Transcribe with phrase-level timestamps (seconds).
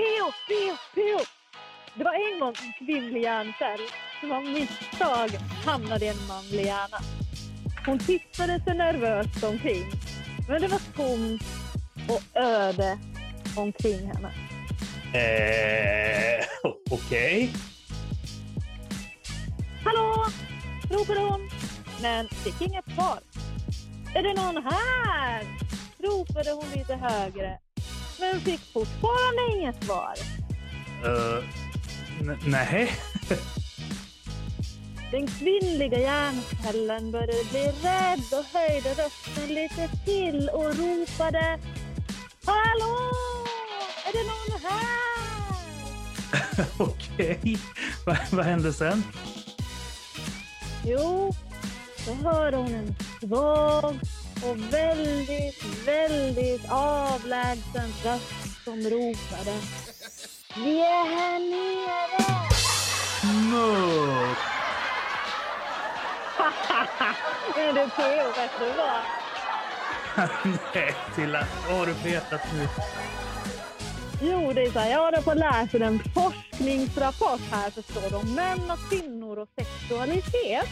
[0.00, 1.24] Peo, Peo, Peo!
[1.94, 3.80] Det var en gång en kvinnlig hjärncell
[4.20, 5.28] som av misstag
[5.64, 6.98] hamnade i en manlig hjärna.
[7.86, 9.84] Hon tittade sig nervöst omkring,
[10.48, 11.42] men det var tomt
[12.08, 12.98] och öde
[13.56, 14.32] omkring henne.
[15.14, 16.44] Eh,
[16.90, 17.52] Okej.
[19.84, 20.26] Hallå!
[20.90, 21.50] ropade hon,
[22.02, 23.18] men fick inget svar.
[24.14, 25.44] Är det någon här?
[25.98, 27.58] ropade hon lite högre,
[28.20, 30.14] men fick fortfarande inget svar.
[31.04, 31.44] Uh,
[32.46, 32.92] nej.
[35.10, 41.58] Den kvinnliga hjärncellen började bli rädd och höjde rösten lite till och ropade
[42.44, 43.10] Hallå!
[44.06, 44.80] Är det någon här?
[46.78, 47.58] Okej.
[48.06, 49.02] Vad, vad hände sen?
[50.84, 51.34] Jo,
[52.06, 53.96] då hörde hon en svag
[54.42, 59.56] och väldigt, väldigt avlägsen röst som ropade
[60.56, 62.40] Vi är här nere!
[63.50, 64.38] Mört.
[67.56, 69.00] är det Theo vet du vad?
[70.74, 71.46] nej, Tilla.
[71.68, 72.68] Vad har du petat nu?
[74.22, 78.16] Jo, det är så här, jag håller på att läsa en forskningsrapport här förstår du,
[78.16, 80.68] om män och kvinnor och sexualitet.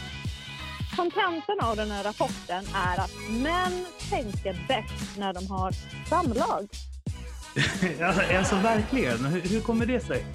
[0.99, 5.71] Kontentan av den här rapporten är att män tänker bäst när de har
[6.09, 6.67] samlag.
[8.07, 9.25] alltså, alltså verkligen?
[9.25, 10.25] Hur, hur kommer det sig?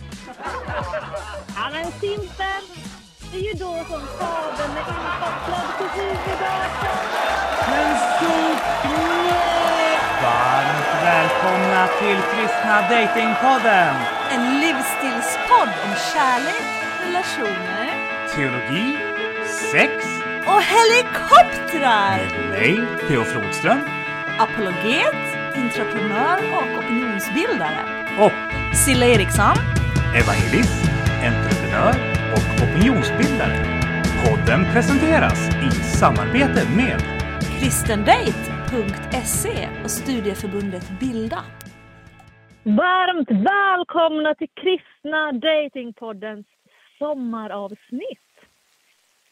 [1.56, 2.62] Ja, men simpel.
[3.32, 6.98] Det är ju då som kabeln är inkopplad på huvuddatorn.
[7.70, 8.64] Men såklart!
[10.22, 13.94] Varmt välkomna till Kristna Datingpodden!
[14.30, 16.64] En livsstilspodd om kärlek,
[17.06, 18.98] relationer Teologi,
[19.72, 20.13] sex,
[20.52, 22.18] och helikoptrar!
[22.38, 22.72] med mig,
[23.08, 23.78] Theo Flodström
[24.38, 25.14] Apologet,
[25.54, 27.82] entreprenör och opinionsbildare.
[28.24, 28.32] och
[28.76, 29.56] Silla Eriksson.
[30.20, 30.84] evangelist,
[31.30, 31.94] entreprenör
[32.34, 33.56] och opinionsbildare.
[34.24, 36.98] Podden presenteras i samarbete med
[37.60, 41.40] kristendate.se och studieförbundet Bilda.
[42.62, 46.46] Varmt välkomna till Kristna Datingpoddens
[46.98, 48.23] sommaravsnitt.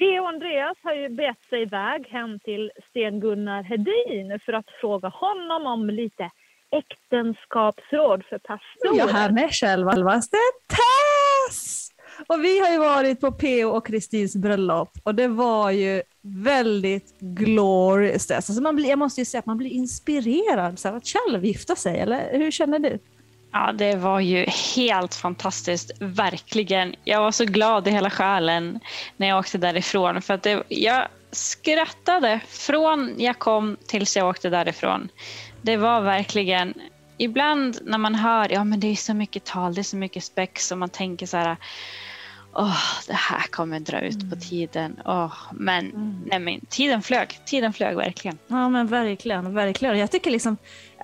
[0.02, 5.66] Theo Andreas har ju bett sig iväg hem till Sten-Gunnar Hedin för att fråga honom
[5.66, 6.30] om lite
[6.70, 8.98] äktenskapsråd för pastorer.
[8.98, 10.36] Jag här med självaste
[10.68, 11.88] Tess!
[12.26, 13.68] Och vi har ju varit på P.O.
[13.70, 18.30] och Kristins bröllop och det var ju väldigt glorious.
[18.30, 21.44] Alltså man blir, jag måste ju säga att man blir inspirerad så här, att själv
[21.44, 22.98] gifta sig, eller hur känner du?
[23.52, 24.46] Ja, det var ju
[24.76, 26.94] helt fantastiskt, verkligen.
[27.04, 28.80] Jag var så glad i hela själen
[29.16, 30.22] när jag åkte därifrån.
[30.22, 35.08] För att det, jag skrattade från jag kom tills jag åkte därifrån.
[35.62, 36.74] Det var verkligen,
[37.18, 40.24] ibland när man hör, ja men det är så mycket tal, det är så mycket
[40.24, 41.56] spex och man tänker så här,
[42.54, 45.00] åh, det här kommer dra ut på tiden.
[45.04, 48.38] Åh, men, nej men tiden flög, tiden flög verkligen.
[48.46, 49.98] Ja men verkligen, verkligen.
[49.98, 50.56] Jag tycker liksom,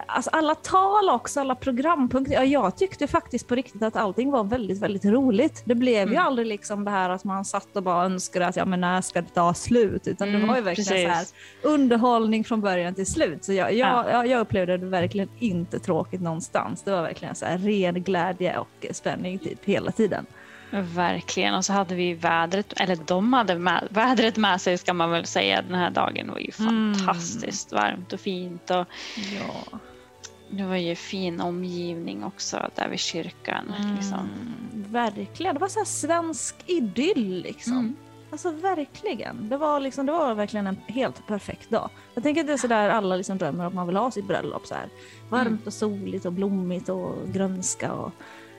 [0.06, 2.34] alltså alla tal också, alla programpunkter.
[2.34, 5.62] Ja, jag tyckte faktiskt på riktigt att allting var väldigt, väldigt roligt.
[5.64, 6.26] Det blev ju Mm.
[6.26, 9.20] aldrig liksom det här att man satt och bara önskade att ja men när ska
[9.20, 10.08] det ta slut?
[10.08, 11.34] Utan det Mm, var ju verkligen så här precis.
[11.62, 13.44] underhållning från början till slut.
[13.44, 14.26] Så jag, jag, Ja.
[14.26, 16.82] jag upplevde det verkligen inte tråkigt någonstans.
[16.82, 20.26] Det var verkligen så här ren glädje och spänning typ hela tiden.
[20.70, 21.54] Verkligen.
[21.54, 25.26] Och så hade vi vädret, eller de hade med, vädret med sig ska man väl
[25.26, 25.62] säga.
[25.62, 26.94] Den här dagen var ju Mm.
[26.94, 28.70] fantastiskt varmt och fint.
[28.70, 28.86] Och
[29.38, 29.78] Ja.
[30.50, 33.72] det var ju fin omgivning också där vid kyrkan.
[33.96, 34.18] Liksom.
[34.18, 35.54] Mm, verkligen.
[35.54, 37.72] Det var så svensk idyll liksom.
[37.78, 37.96] Mm.
[38.30, 39.48] Alltså verkligen.
[39.48, 41.90] Det var, liksom, det var verkligen en helt perfekt dag.
[42.14, 44.66] Jag tänker att det är sådär alla liksom drömmer om man vill ha sitt bröllop.
[44.66, 44.88] Så här.
[45.28, 45.60] Varmt Mm.
[45.66, 48.12] och soligt och blommigt och grönska och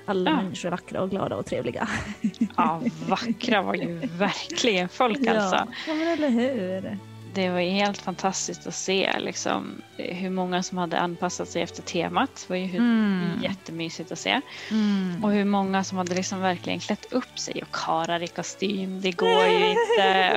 [0.10, 0.36] alla Ja.
[0.36, 1.88] människor är vackra och glada och trevliga.
[2.58, 5.68] Ja, vackra var ju verkligen folk alltså.
[5.88, 6.98] Ja, men eller hur.
[7.34, 11.82] Det var ju helt fantastiskt att se liksom, hur många som hade anpassat sig efter
[11.82, 12.30] temat.
[12.36, 13.30] Det var ju hur, Mm.
[13.44, 14.42] jättemysigt att se.
[14.72, 15.24] Mm.
[15.24, 19.02] Och hur många som hade liksom verkligen klätt upp sig och karar i kostym.
[19.02, 20.30] Det går ju inte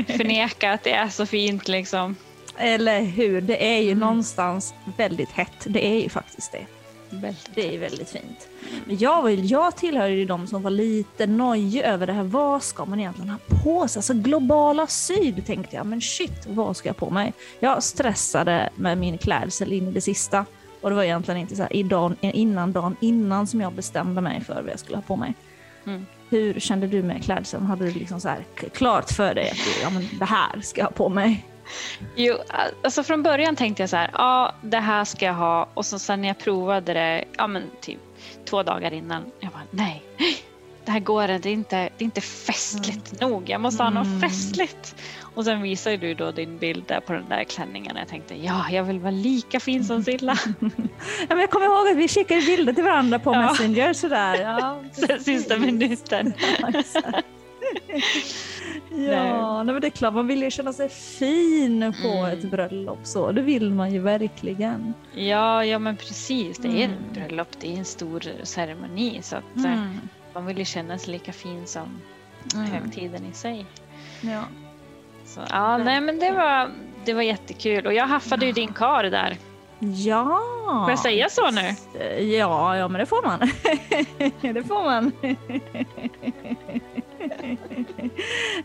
[0.00, 2.16] att förneka att det är så fint liksom.
[2.58, 3.40] Eller hur.
[3.40, 3.88] Det är Mm.
[3.88, 5.64] ju någonstans väldigt hett.
[5.66, 6.66] Det är ju faktiskt det.
[7.10, 8.48] Väldigt Det är väldigt fint.
[8.84, 12.22] Men jag, var jag tillhör ju de som var lite nojig över det här.
[12.22, 14.00] Vad ska man egentligen ha på sig?
[14.00, 15.86] Alltså globala syd tänkte jag.
[15.86, 17.32] Men shit, vad ska jag på mig?
[17.60, 20.44] Jag stressade med min klädsel in i det sista.
[20.80, 24.20] Och det var egentligen inte så här i dagen, innan dagen innan som jag bestämde
[24.20, 25.34] mig för vad jag skulle ha på mig.
[25.86, 26.06] Mm.
[26.30, 27.66] Hur kände du med klädseln?
[27.66, 28.28] Hade du liksom så
[28.72, 31.46] klart för dig att ja, men det här ska jag ha på mig?
[32.16, 32.36] Jo,
[32.82, 35.98] alltså från början tänkte jag så här, ja det här ska jag ha och så
[35.98, 37.98] sen när jag provade det, ja men typ
[38.44, 39.24] två dagar innan.
[39.40, 40.02] Jag bara, nej,
[40.84, 41.38] det här går inte.
[41.42, 43.50] Det är inte, det är inte festligt nog.
[43.50, 44.20] Jag måste ha något Mm.
[44.20, 44.94] festligt.
[45.34, 47.96] Och sen visade du då din bild där på den där klänningen.
[47.96, 50.38] Jag tänkte, ja, jag vill vara lika fin som Silla.
[51.20, 53.42] Ja, men jag kommer ihåg att vi skickade bilder till varandra på Ja.
[53.42, 54.40] Messenger sådär.
[54.40, 54.80] Ja,
[55.20, 56.32] sista minuten.
[59.06, 62.38] Ja, nej, men det är klart, man vill ju känna sig fin på Mm.
[62.38, 63.32] ett bröllop så.
[63.32, 64.94] Det vill man ju verkligen.
[65.14, 66.58] Ja, ja men precis.
[66.58, 66.90] Det är Mm.
[66.90, 67.48] ett bröllop.
[67.60, 69.18] Det är en stor ceremoni.
[69.22, 69.82] Så att eh,
[70.34, 72.00] man vill ju känna sig lika fin som
[72.54, 72.66] Mm.
[72.70, 73.66] högtiden i sig.
[74.20, 74.42] Ja.
[75.24, 76.70] Så, ja, nej men det var,
[77.04, 77.86] det var jättekul.
[77.86, 79.36] Och jag haffade ju din kar där.
[79.78, 80.40] ja.
[80.84, 81.74] Får jag säga så nu?
[82.24, 83.38] Ja, ja men det får man.
[84.54, 85.12] det får man.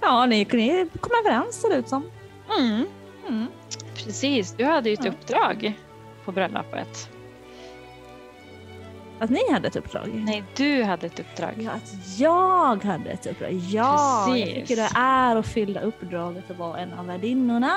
[0.02, 2.04] ja, ni, ni kom överens ser det ut som.
[2.60, 2.86] Mm,
[3.28, 3.48] Mm.
[3.96, 4.52] precis.
[4.52, 5.12] Du hade ju ett Ja.
[5.12, 5.74] uppdrag
[6.26, 7.10] på bröllopet.
[9.20, 10.10] Att ni hade ett uppdrag?
[10.14, 11.54] Nej, du hade ett uppdrag.
[11.60, 13.52] Ja, att jag hade ett uppdrag.
[13.54, 14.54] Ja, jag Precis.
[14.56, 17.72] tycker det är att fylla uppdraget att vara en av värdinnorna.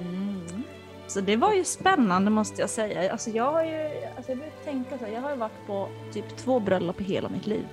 [0.00, 0.62] Mm.
[1.06, 3.12] Så det var ju spännande måste jag säga.
[3.12, 6.36] Alltså jag har ju, alltså jag tänka så här, jag har ju varit på typ
[6.36, 7.64] två bröllop i hela mitt liv.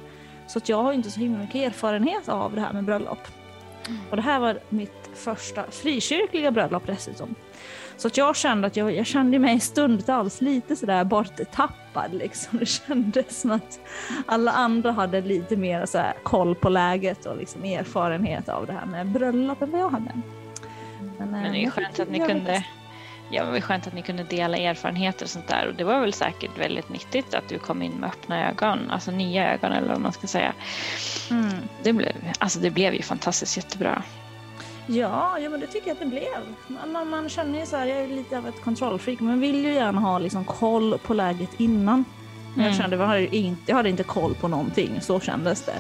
[0.48, 3.28] Så att jag har inte så himla mycket erfarenhet av det här med bröllop.
[4.10, 7.36] Och det här var mitt första frikyrkliga bröllop dessutom.
[7.98, 12.60] Så att jag kände att jag, jag kände mig stundtals lite sådär borttappad liksom.
[12.60, 13.80] Det kändes som att
[14.26, 18.74] alla andra hade lite mer så här koll på läget och liksom erfarenhet av det
[18.74, 20.12] här med bröllop än vad jag hade.
[21.18, 22.66] Men det är ju jag skönt att ni kunde
[23.30, 25.68] Ja, det var skönt att ni kunde dela erfarenheter och sånt där.
[25.68, 29.12] Och det var väl säkert väldigt nyttigt att du kom in med öppna ögon, alltså
[29.12, 30.54] nya ögon eller vad man ska säga.
[31.32, 31.54] Mm.
[31.84, 34.04] Det blev, alltså det blev ju fantastiskt jättebra.
[34.88, 36.56] Ja, ja, men det tycker jag att det blev.
[36.68, 39.66] Man, man, man känner ju så här, jag är lite av ett kontrollfreak, men vill
[39.66, 42.06] ju gärna ha liksom koll på läget innan.
[42.58, 42.82] Men jag Mm.
[42.82, 45.80] kände, jag hade, inte, jag hade inte koll på någonting, så kändes det.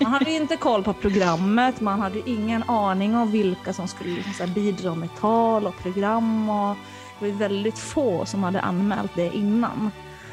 [0.00, 4.52] Man hade inte koll på programmet, man hade ingen aning om vilka som skulle liksom
[4.52, 6.50] bidra med tal och program.
[6.50, 6.76] Och
[7.18, 9.90] det var ju väldigt få som hade anmält det innan.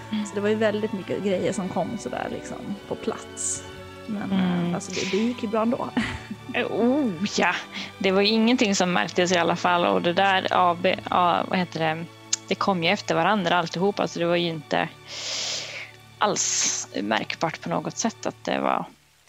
[0.10, 2.58] Så det var ju väldigt mycket grejer som kom sådär liksom
[2.88, 3.64] på plats.
[4.06, 4.70] Men Mm.
[4.70, 5.90] eh, alltså, det, det gick ju bra ändå.
[6.70, 7.54] Oh ja!
[7.98, 10.88] Det var ju ingenting som märktes i alla fall och det där AB,
[11.50, 12.06] vad heter det,
[12.48, 14.90] det kom ju efter varandra alltihopa så det var ju inte
[16.18, 18.86] alls märkbart på något sätt att det var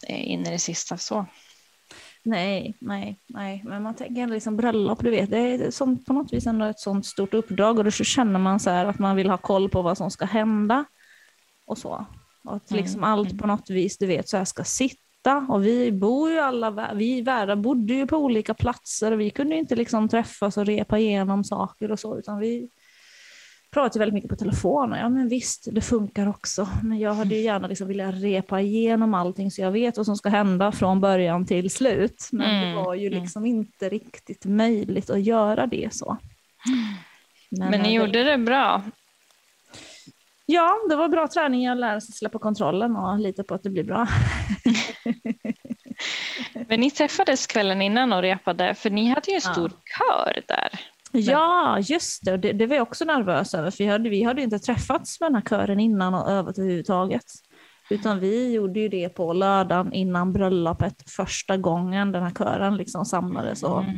[0.09, 1.27] eh, in i det sista så.
[2.23, 3.63] Nej, nej, nej.
[3.65, 6.65] Men man tänker ändå liksom bröllop, du vet, det är som på något vis ändå
[6.65, 9.39] ett sånt stort uppdrag och då så känner man så här att man vill ha
[9.39, 10.85] koll på vad som ska hända
[11.67, 12.07] och så.
[12.45, 15.47] Och att liksom Mm, allt på något vis, du vet, så här ska sitta.
[15.49, 19.57] Och vi bor ju alla, vi värdar bodde ju på olika platser och vi kunde
[19.57, 22.69] inte liksom träffas och repa igenom saker och så, utan vi
[23.71, 24.93] pratade väldigt mycket på telefon.
[24.93, 26.69] Och ja, men visst, det funkar också.
[26.83, 30.17] Men jag hade ju gärna liksom velat repa igenom allting så jag vet vad som
[30.17, 32.29] ska hända från början till slut.
[32.33, 33.21] Men Mm, det var ju mm.
[33.23, 36.17] liksom inte riktigt möjligt att göra det så.
[37.51, 38.83] Men, eh, ni det- gjorde det bra.
[40.47, 41.63] Ja, det var bra träning.
[41.65, 44.07] Jag lärde sig släppa kontrollen och lita på att det blir bra.
[46.69, 50.81] Men ni träffades kvällen innan och repade för ni hade ju en stor kör där.
[51.13, 52.37] Ja, just det.
[52.37, 52.53] Det.
[52.53, 55.35] Det var jag också nervös över, för vi hade, vi hade inte träffats med den
[55.35, 57.25] här kören innan och övat överhuvudtaget.
[57.91, 63.05] Utan vi gjorde ju det på lördagen innan bröllopet första gången den här kören liksom
[63.05, 63.97] samlades och, Mm.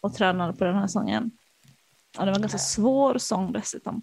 [0.00, 1.30] och tränade på den här sången.
[2.18, 4.02] Och det var en ganska svår sång dessutom.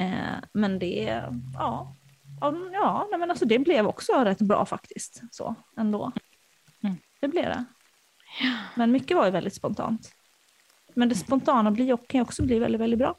[0.00, 1.22] Eh, men det,
[1.54, 1.94] ja,
[2.40, 5.22] ja, ja men alltså det blev också rätt bra faktiskt.
[5.30, 6.12] Så ändå.
[6.82, 6.96] Mm.
[7.20, 7.64] Det blev det.
[8.74, 10.12] Men mycket var ju väldigt spontant.
[10.96, 13.14] Men det spontana blir, kan också bli väldigt, väldigt bra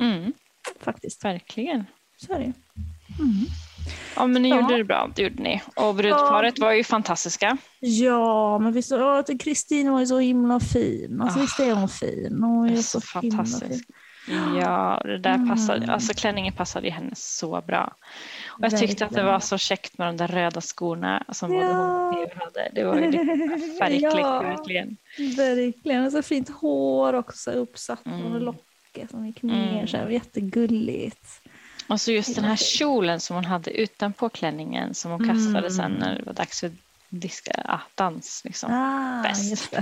[0.00, 0.32] Mm,
[0.80, 1.24] faktiskt.
[1.24, 1.84] verkligen.
[2.16, 2.52] Så är det ju.
[4.16, 4.56] Ja, men ni Ja.
[4.60, 5.62] gjorde det bra, det gjorde ni.
[5.76, 7.56] Och brudparet var ju fantastiska.
[7.80, 8.92] Ja, men visst,
[9.40, 11.20] Kristin var ju så himla fin.
[11.20, 11.42] Alltså Ah.
[11.42, 12.38] visst är hon fin?
[12.42, 13.82] Hon är Det är ju så så himla fin.
[14.60, 15.48] Ja, det där Mm.
[15.48, 17.92] passade, alltså klänningen passade ju henne så bra.
[18.58, 21.66] Och jag tyckte att det var så käckt med de där röda skorna som både
[21.66, 22.24] hon Ja.
[22.24, 22.70] och hade.
[22.74, 23.28] Det var ju liksom
[24.20, 24.40] Ja.
[24.42, 24.96] verkligen.
[25.36, 26.04] Verkligen.
[26.06, 28.42] Och så fint hår också uppsatt och Mm.
[28.42, 29.72] locket som gick ner.
[29.74, 29.86] Mm.
[29.86, 31.26] Så här, jättegulligt.
[31.88, 35.70] Och så just den här kjolen som hon hade utanpå klänningen som hon kastade Mm.
[35.70, 36.70] sen när det var dags för
[37.08, 38.42] diska, ah, dans.
[38.44, 38.72] Liksom.
[38.72, 39.72] Ah, Bäst.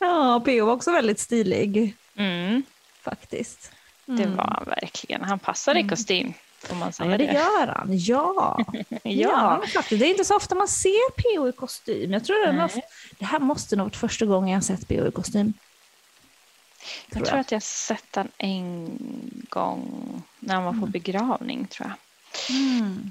[0.00, 0.66] ja, P.O.
[0.66, 2.62] var också väldigt stilig Mm,
[3.02, 3.72] faktiskt.
[4.06, 4.36] Det Mm.
[4.36, 5.22] var han verkligen.
[5.24, 5.90] Han passade i Mm.
[5.90, 6.32] kostym.
[6.58, 7.32] Får man Ja, säga men det det.
[7.32, 7.86] gör han.
[7.90, 8.64] Ja.
[8.88, 9.00] ja.
[9.02, 9.62] Ja.
[9.74, 10.00] faktiskt.
[10.00, 11.48] Det är inte så ofta man ser P.O.
[11.48, 12.12] i kostym.
[12.12, 12.70] Jag tror det, nog-
[13.18, 15.06] det här måste nog varit första gången jag sett P.O.
[15.08, 15.52] i kostym.
[17.10, 18.98] Jag tror att jag sett den en
[19.48, 22.56] gång när han var på begravning tror jag.
[22.56, 23.10] Mm.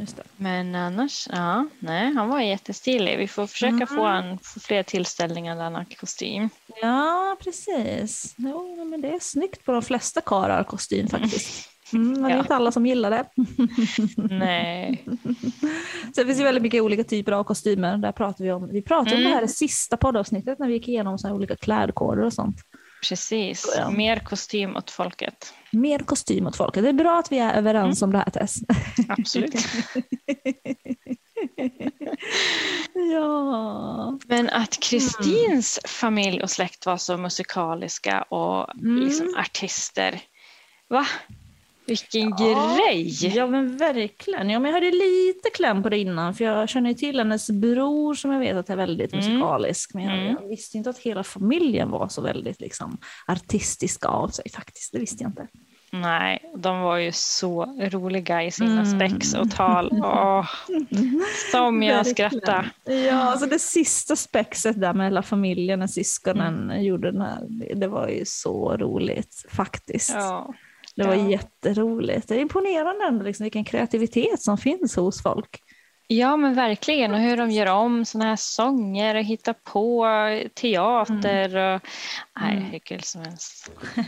[0.00, 0.22] Just det.
[0.36, 3.18] Men annars, ja, nej, han var jättestilig.
[3.18, 4.24] Vi får försöka få Mm.
[4.24, 6.48] han få fler tillställningar där han har kostym.
[6.82, 8.34] Ja, precis.
[8.36, 11.68] Jo, men det är snyggt på de flesta karlar kostym faktiskt.
[11.92, 12.40] Mm, men det är Ja.
[12.40, 13.24] inte alla som gillar det.
[14.16, 15.04] Nej.
[16.14, 17.96] Det finns ju väldigt mycket olika typer av kostymer.
[17.96, 18.68] Där pratar vi om.
[18.72, 19.30] Vi pratade om Mm.
[19.30, 22.56] det här i sista poddavsnittet när vi gick igenom så här olika klädkoder och sånt.
[23.08, 23.74] Precis.
[23.76, 23.90] Ja.
[23.90, 25.54] Mer kostym åt folket.
[25.72, 26.82] Mer kostym åt folket.
[26.82, 28.56] Det är bra att vi är överens om det här Tess.
[29.08, 29.54] Absolut.
[33.12, 34.18] ja.
[34.26, 39.00] Men att Kristins familj och släkt var så musikaliska och Mm.
[39.04, 40.20] liksom artister.
[40.88, 41.06] Va?
[41.88, 42.76] Vilken Ja.
[42.76, 43.36] grej!
[43.36, 44.50] Ja men verkligen.
[44.50, 48.14] Ja, men jag hade lite kläm på det innan för jag känner till hennes bror
[48.14, 49.24] som jag vet att är väldigt Mm.
[49.24, 49.94] musikalisk.
[49.94, 50.36] Men jag, Mm.
[50.40, 54.92] jag visste inte att hela familjen var så väldigt liksom, artistiska av sig faktiskt.
[54.92, 55.46] Det visste jag inte.
[55.92, 58.98] Nej, de var ju så roliga i sina Mm.
[59.00, 59.90] spex och tal.
[60.04, 60.46] Åh,
[61.52, 62.70] som jag skrattade.
[62.84, 67.74] Ja, alltså det sista spexet där med hela familjen när syskonen gjorde den här, det,
[67.74, 70.10] det var ju så roligt faktiskt.
[70.14, 70.54] Ja.
[70.98, 71.28] Det var Ja.
[71.30, 72.28] jätteroligt.
[72.28, 75.60] Det är imponerande ändå liksom, vilken kreativitet som finns hos folk.
[76.06, 77.14] ja, men verkligen.
[77.14, 80.06] Och hur de gör om såna här sånger och hittar på
[80.54, 81.56] teater.
[81.74, 81.80] Och,
[82.40, 82.62] nej, Mm.
[82.64, 83.70] hur kul som helst.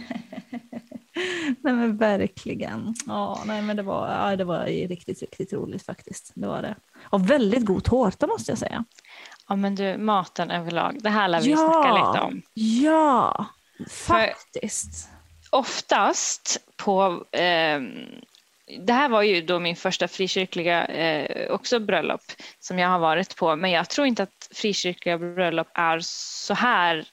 [1.61, 2.95] Nej men verkligen.
[3.07, 6.33] Ja, nej, men det, var, ja, det var riktigt, riktigt roligt faktiskt.
[6.35, 6.75] Det var det.
[7.03, 8.85] Och väldigt god tårta måste jag säga.
[9.49, 10.99] Ja, men du, maten överlag.
[11.03, 12.43] Det här lär vi snacka lite om.
[12.55, 13.47] Ja,
[13.91, 15.09] faktiskt.
[15.51, 17.25] Oftast på...
[17.33, 18.07] ehm,
[18.79, 22.23] det här var ju då min första frikyrkliga eh, också bröllop
[22.59, 23.57] som jag har varit på.
[23.57, 27.05] Men jag tror inte att frikyrkliga bröllop är så här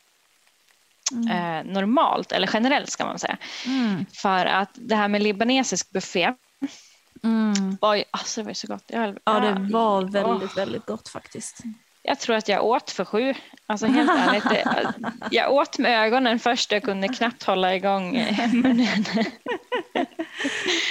[1.29, 3.37] eh, normalt, eller generellt ska man säga.
[3.65, 4.05] Mm.
[4.13, 6.33] För att det här med libanesisk buffé
[7.23, 7.77] Mm.
[7.81, 8.83] var ju, alltså det var ju så gott.
[8.87, 11.59] Jag, Ja, det var väldigt, väldigt gott faktiskt.
[12.07, 13.33] Jag tror att jag åt för sju.
[13.65, 14.43] Alltså helt ärligt.
[15.31, 16.71] Jag åt med ögonen först.
[16.71, 18.11] Jag kunde knappt hålla igång
[18.53, 19.05] munnen.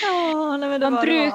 [0.02, 1.32] Ja, nej, men det Man var, bruk-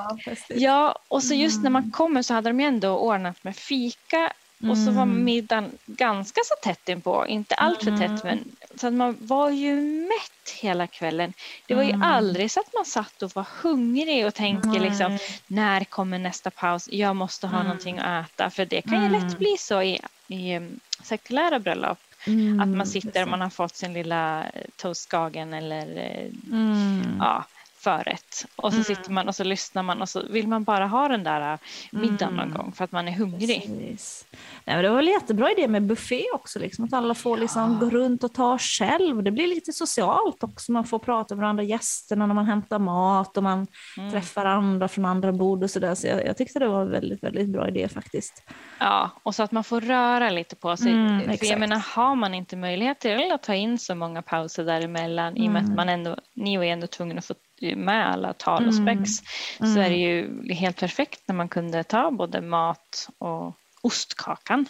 [0.47, 0.55] det.
[0.55, 4.33] Ja, och så just när man kommer så hade de ju ändå ordnat med fika
[4.69, 5.23] och så var Mm.
[5.23, 8.39] middagen ganska så tätt inpå, inte allt för tätt men
[8.77, 11.33] så att man var ju mätt hela kvällen.
[11.67, 12.01] Det var ju Mm.
[12.01, 14.79] aldrig så att man satt och var hungrig och tänkte Nej.
[14.79, 16.87] liksom när kommer nästa paus?
[16.91, 17.67] Jag måste ha Mm.
[17.67, 19.11] någonting att äta för det kan ju Mm.
[19.11, 21.97] lätt bli så i, i um, sekulära bröllop
[22.27, 27.15] Mm, att man sitter och man har fått sin lilla eh, toastskagen eller eh, Mm.
[27.19, 27.45] ja,
[27.83, 28.45] förrätt.
[28.55, 28.83] Och så Mm.
[28.83, 31.59] sitter man och så lyssnar man och så vill man bara ha den där äh,
[31.91, 32.57] middagen någon Mm.
[32.57, 33.61] gång för att man är hungrig.
[33.61, 34.25] Precis.
[34.65, 37.79] Nej, men det var väl jättebra idé med buffé också, liksom, att alla får liksom
[37.79, 39.23] gå runt och ta själv.
[39.23, 43.37] Det blir lite socialt också, man får prata med andra gästerna när man hämtar mat
[43.37, 44.11] och man Mm.
[44.11, 45.95] träffar andra från andra bord och sådär.
[45.95, 48.43] Så jag, jag tyckte det var en väldigt, väldigt bra idé faktiskt.
[48.79, 50.91] Ja, och så att man får röra lite på sig.
[50.91, 54.63] Mm, för jag menar, har man inte möjlighet till att ta in så många pauser
[54.65, 55.75] däremellan i och med att Mm.
[55.75, 57.33] man ändå, ni är ändå tvungna att få
[57.75, 58.85] med alla tal och Mm.
[59.05, 59.11] spex
[59.57, 59.77] så Mm.
[59.77, 64.65] är det ju helt perfekt när man kunde ta både mat och ostkakan.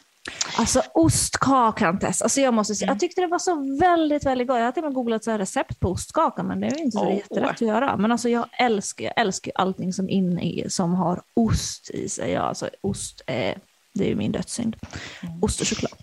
[0.58, 2.94] Alltså ostkakan Tess, alltså jag måste säga, Mm.
[2.96, 4.58] jag tyckte det var så väldigt, väldigt gott.
[4.58, 6.98] Jag har till och med googlat så recept på ostkaka men det är ju inte
[6.98, 7.16] så Åh.
[7.18, 7.98] jättelätt att göra.
[7.98, 12.32] Men alltså jag älskar, jag älskar allting som inne i, som har ost i sig.
[12.32, 13.58] Ja, alltså ost är,
[13.94, 14.76] det är ju min dödssynd.
[15.24, 15.44] Mm.
[15.44, 15.94] Ost och choklad.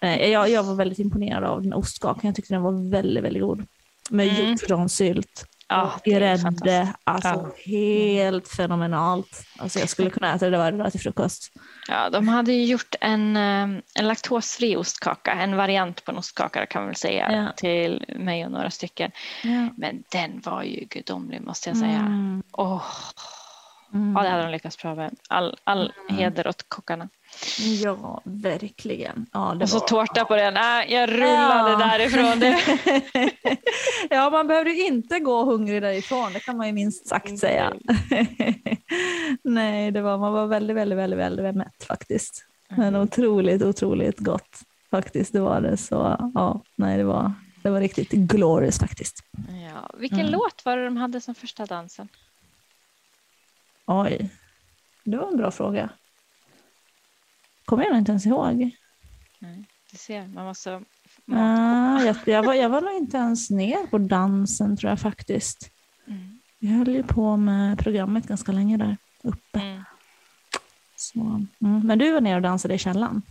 [0.00, 3.42] Eh, Jag, jag var väldigt imponerad av den ostkakan, jag tyckte den var väldigt, väldigt
[3.42, 3.66] god.
[4.10, 4.50] Med Mm.
[4.50, 9.44] hjortronsylt Ja, och grädde, alltså helt fenomenalt.
[9.58, 11.52] Alltså jag skulle kunna äta det varje dag till frukost.
[11.88, 13.62] Ja, de hade ju gjort en, eh,
[13.94, 17.52] en laktosfri ostkaka, en variant på en ostkaka kan man väl säga, Ja.
[17.56, 19.10] till mig och några stycken.
[19.42, 19.68] Ja.
[19.76, 21.98] Men den var ju gudomlig måste jag säga.
[21.98, 22.42] Mm.
[22.52, 22.82] Åh,
[23.94, 24.16] Mm.
[24.16, 25.14] ja, det hade de lyckats bra med.
[25.28, 27.08] All, all heder åt kockarna.
[27.82, 29.26] Ja, verkligen.
[29.32, 29.86] Ja, Och så var...
[29.86, 30.56] tårta på den.
[30.56, 31.76] Äh, jag rullade Ja.
[31.78, 32.42] därifrån.
[34.10, 37.72] Ja, man behövde ju inte gå hungrig därifrån, det kan man ju minst sagt säga.
[39.42, 42.44] Nej, det var, man var väldigt, väldigt, väldigt, väldigt mätt faktiskt.
[42.68, 44.60] Men otroligt, otroligt gott
[44.90, 45.76] faktiskt, det var det.
[45.76, 49.24] Så ja, nej, det var, det var riktigt glorious faktiskt.
[49.72, 50.32] Ja, vilken Mm.
[50.32, 52.08] låt var det de hade som första dansen?
[53.86, 54.30] Oj,
[55.04, 55.88] det var en bra fråga.
[57.72, 58.70] Kommer jag inte ens ihåg.
[59.38, 60.82] Nej, du ser, man var så...
[61.32, 65.70] Ah, jag, jag, var, jag var nog inte ens ner på dansen tror jag faktiskt.
[66.06, 66.40] Mm.
[66.58, 69.60] Vi höll ju på med programmet ganska länge där uppe.
[69.60, 69.82] Mm.
[70.96, 71.48] Så, mm.
[71.86, 73.22] Men du var nere och dansade i källaren?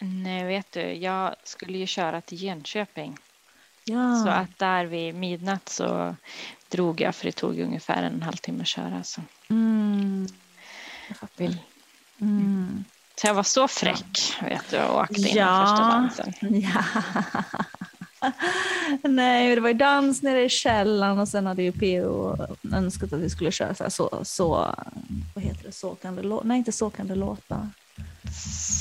[0.00, 3.16] Nej, vet du, jag skulle ju köra till Jönköping.
[3.84, 4.22] Ja.
[4.24, 6.16] Så att där vid midnatt så
[6.68, 9.02] drog jag för det tog ungefär en halvtimme att köra.
[9.02, 10.26] Så, Mm.
[11.08, 11.58] Jag vill.
[12.20, 12.84] Mm.
[13.22, 15.66] Så jag var så fräck vet du, och åkte in Ja.
[15.66, 16.32] första dansen.
[16.62, 16.82] Ja.
[19.02, 22.36] Nej, det var ju dans nere i källaren och sen hade ju PO
[22.72, 24.48] önskat att vi skulle köra så, här, så, så
[25.34, 27.68] vad heter det, så kan det låta, nej inte så kan det låta.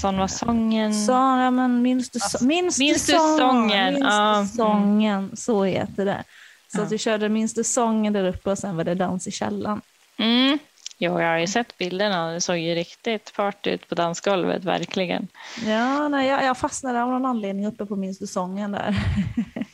[0.02, 0.94] Sån var sången.
[1.06, 3.38] Så, ja men minns du, så, minns Minns du du sången?
[3.40, 3.94] sången?
[3.94, 4.42] Minns Ja.
[4.52, 5.32] du sången?
[5.38, 6.24] Så heter det.
[6.72, 6.84] Så Ja.
[6.84, 9.82] att vi körde Minns du sången där uppe och sen var det dans i källaren.
[10.18, 10.60] Mm.
[11.04, 12.32] Jo, jag har ju sett bilderna.
[12.32, 15.28] Det såg ju riktigt party ut på dansgolvet, verkligen.
[15.66, 18.96] Ja, nej, jag, jag fastnade av någon anledning uppe på Minns du sången där.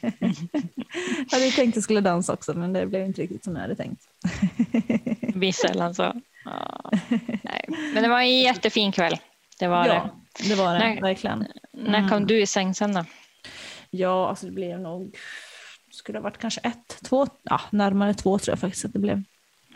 [1.31, 3.61] jag hade tänkt att jag skulle dansa också men det blev inte riktigt som jag
[3.61, 4.01] hade tänkt.
[5.35, 6.21] Blir sällan så.
[6.45, 6.91] Ja.
[7.43, 7.65] Nej.
[7.93, 9.17] Men det var en jättefin kväll.
[9.59, 10.49] Det var ja, det.
[10.49, 11.01] det var det, Nej.
[11.01, 11.45] verkligen.
[11.73, 12.27] När kom Mm.
[12.27, 13.05] du i säng sen då?
[13.89, 15.17] Ja, alltså det blev nog,
[15.91, 19.23] skulle ha varit kanske ett, två, ja, närmare två tror jag faktiskt att det blev.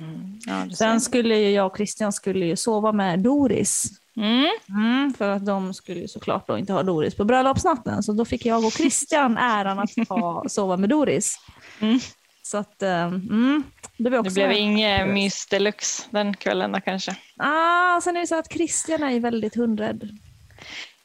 [0.02, 0.40] Mm.
[0.46, 3.90] Ja, Sen skulle ju jag och Christian skulle ju sova med Doris.
[4.16, 4.50] Mm.
[4.70, 8.04] Mm, för att de skulle ju såklart då inte ha Doris på bröllopsnatten.
[8.04, 11.36] Så då fick jag och Christian äran att ha, sova med Doris.
[11.80, 12.00] Mm.
[12.44, 13.64] Så att, eh, mm,
[13.98, 14.30] det var också...
[14.30, 17.16] Det blev inget mys deluxe den kvällen då kanske?
[17.38, 20.10] Ah, sen är det så att Christian är ju väldigt hundrädd.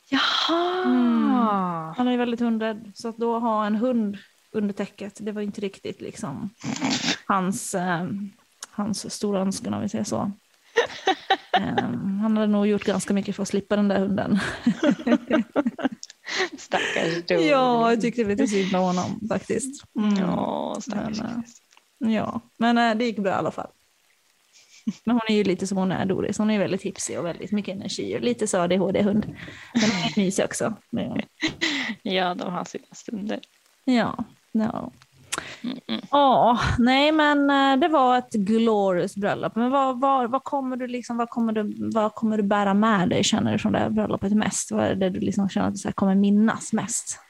[0.08, 1.94] Jaha!
[1.96, 2.92] Han är ju väldigt hundrädd.
[2.94, 4.16] Så att då ha en hund
[4.52, 6.50] under täcket, det var inte riktigt liksom
[7.26, 8.06] hans, eh,
[8.76, 10.32] hans stora önskan om vi säger så.
[11.56, 11.84] Eh,
[12.22, 14.38] han hade nog gjort ganska mycket för att slippa den där hunden.
[16.58, 17.34] Stackars du.
[17.34, 19.84] Ja, jag tyckte lite synd om honom faktiskt.
[19.98, 20.16] Mm.
[20.16, 21.20] Ja, stackars.
[21.20, 21.42] Men, eh,
[21.98, 23.70] Ja, men eh, det gick bra i alla fall.
[25.04, 26.38] Men hon är ju lite som hon är Doris.
[26.38, 29.26] Hon är väldigt hipsig och väldigt mycket energi och lite så ADHD-hund.
[29.74, 30.74] Men hon är mysig också.
[30.90, 31.20] Men,
[32.02, 33.40] Ja, de har sina stunder.
[33.84, 34.92] Ja, ja.
[35.64, 36.00] Mm, mm.
[36.10, 39.56] Ja, nej men eh, det var ett glorious bröllop.
[39.56, 43.08] Men vad, vad, vad, kommer du liksom, vad, kommer du, vad kommer du bära med
[43.08, 44.70] dig känner du från det här bröllopet mest?
[44.70, 47.20] Vad är det du liksom känner att du kommer minnas mest?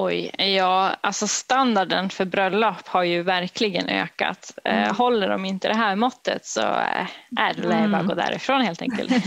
[0.00, 4.58] Oj, ja, alltså standarden för bröllop har ju verkligen ökat.
[4.64, 7.92] Eh, håller de inte det här måttet så eh, är det mm.
[7.92, 9.10] bara att gå därifrån helt enkelt.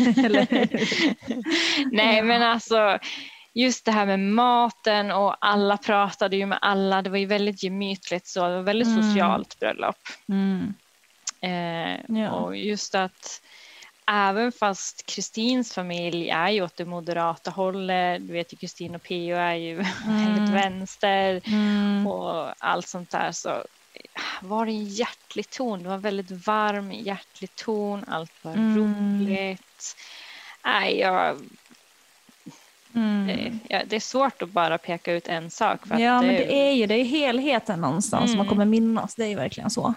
[1.92, 3.00] Nej, men alltså
[3.54, 7.02] just det här med maten och alla pratade ju med alla.
[7.02, 8.48] Det var ju väldigt gemytligt så.
[8.48, 9.04] Det var väldigt Mm.
[9.04, 9.98] socialt bröllop.
[10.30, 10.74] Mm.
[11.42, 12.30] Eh, Ja.
[12.32, 13.42] Och just att
[14.12, 19.04] även fast Kristins familj är ju åt det moderata hållet, du vet ju Kristin och
[19.04, 22.08] Pio är ju väldigt vänster Mm.
[22.08, 23.64] och allt sånt där så
[24.42, 25.84] var det en hjärtlig ton.
[25.84, 28.06] Det var väldigt varm, hjärtlig ton.
[28.08, 28.78] Allt var Mm.
[28.78, 29.96] roligt.
[30.66, 31.38] Nej, jag,
[32.96, 33.28] Mm.
[33.28, 35.80] det, ja, det är svårt att bara peka ut en sak.
[35.90, 38.50] Ja, men det är ju det är helheten någonstans som man Mm.
[38.50, 39.16] kommer minnas.
[39.16, 39.94] Det är ju verkligen så.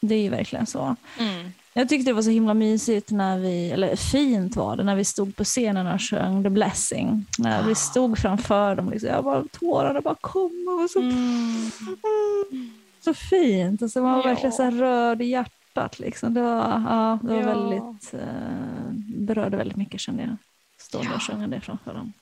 [0.00, 0.96] Det är ju verkligen så.
[1.18, 1.52] Mm.
[1.74, 5.04] Jag tyckte det var så himla mysigt när vi, eller fint var det, när vi
[5.04, 7.26] stod på scenen och sjöng The Blessing.
[7.38, 10.78] När vi stod framför dem, liksom, jag bara, tårarna bara kom.
[10.84, 11.70] och så, Mm.
[13.04, 13.82] så fint.
[13.82, 14.26] Alltså, man var Ja.
[14.26, 15.98] verkligen så rörd i hjärtat.
[15.98, 16.34] Liksom.
[16.34, 16.56] Det var,
[16.88, 17.46] ja, det var Ja.
[17.46, 18.20] väldigt, eh,
[19.26, 20.36] berörde väldigt mycket kände jag.
[21.00, 22.12] Stå där och sjunga det framför dem.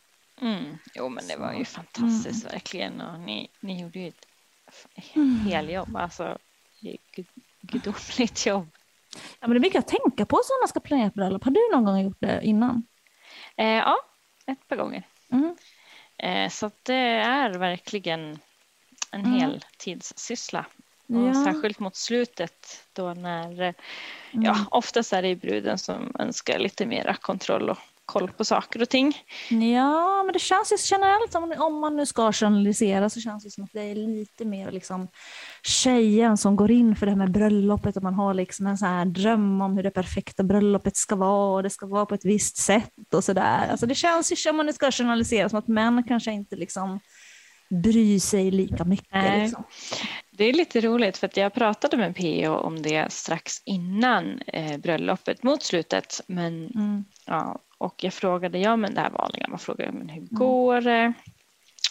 [0.40, 0.78] Mm.
[0.94, 1.70] Jo, men det var ju Så.
[1.70, 3.00] fantastiskt verkligen.
[3.00, 4.26] Och ni, ni gjorde ju ett
[4.68, 4.86] f-
[5.46, 5.96] heljobb.
[5.96, 6.38] Alltså,
[6.80, 7.26] gud-
[7.60, 8.68] gudomligt jobb.
[9.14, 11.44] Ja, men det är mycket att tänka på som man ska planera ett bröllop.
[11.44, 12.86] Har du någon gång gjort det innan?
[13.56, 13.96] Eh, ja,
[14.46, 15.02] ett par gånger.
[15.32, 15.56] Mm.
[16.18, 18.38] Eh, så det är verkligen
[19.10, 19.32] en Mm.
[19.40, 20.66] heltidssyssla.
[21.06, 21.44] Och Ja.
[21.44, 23.74] Särskilt mot slutet då när, eh,
[24.32, 24.44] Mm.
[24.44, 27.78] ja, oftast är det bruden som önskar lite mera kontroll och
[28.10, 29.12] koll på saker och ting.
[29.48, 33.50] Ja, men det känns ju generellt, om, om man nu ska journalisera, så känns det
[33.50, 35.08] som att det är lite mer liksom
[35.62, 38.88] tjejen som går in för det här med bröllopet och man har liksom en sån
[38.88, 42.24] här dröm om hur det perfekta bröllopet ska vara och det ska vara på ett
[42.24, 43.68] visst sätt och sådär.
[43.70, 47.00] Alltså det känns ju, om man nu ska journalisera, som att män kanske inte liksom
[47.82, 49.12] bryr sig lika mycket.
[49.12, 49.40] Nej.
[49.42, 49.64] Liksom.
[50.30, 52.54] Det är lite roligt för att jag pratade med P.O.
[52.54, 56.20] om det strax innan eh, bröllopet mot slutet.
[56.26, 57.04] Men, Mm.
[57.26, 61.12] ja, och jag frågade, ja men det här vanliga, man frågar men hur går det?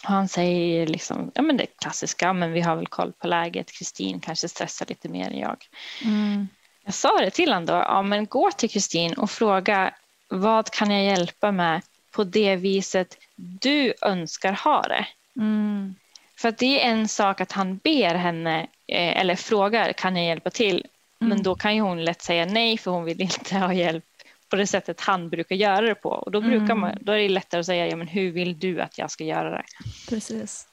[0.02, 3.72] Och han säger liksom, ja men det klassiska, men vi har väl koll på läget.
[3.72, 5.56] Kristin kanske stressar lite mer än jag.
[6.04, 6.48] Mm.
[6.84, 9.94] Jag sa det till honom då, ja men gå till Kristin och fråga
[10.28, 15.06] vad kan jag hjälpa med på det viset du önskar ha det?
[15.36, 15.94] Mm.
[16.36, 20.50] För det är en sak att han ber henne eh, eller frågar kan jag hjälpa
[20.50, 20.86] till?
[21.18, 21.42] Men Mm.
[21.42, 24.04] då kan ju hon lätt säga nej för hon vill inte ha hjälp
[24.50, 26.08] på det sättet han brukar göra det på.
[26.08, 26.80] Och då, brukar Mm.
[26.80, 29.24] man, då är det lättare att säga ja, men hur vill du att jag ska
[29.24, 29.64] göra det?
[30.08, 30.66] Precis.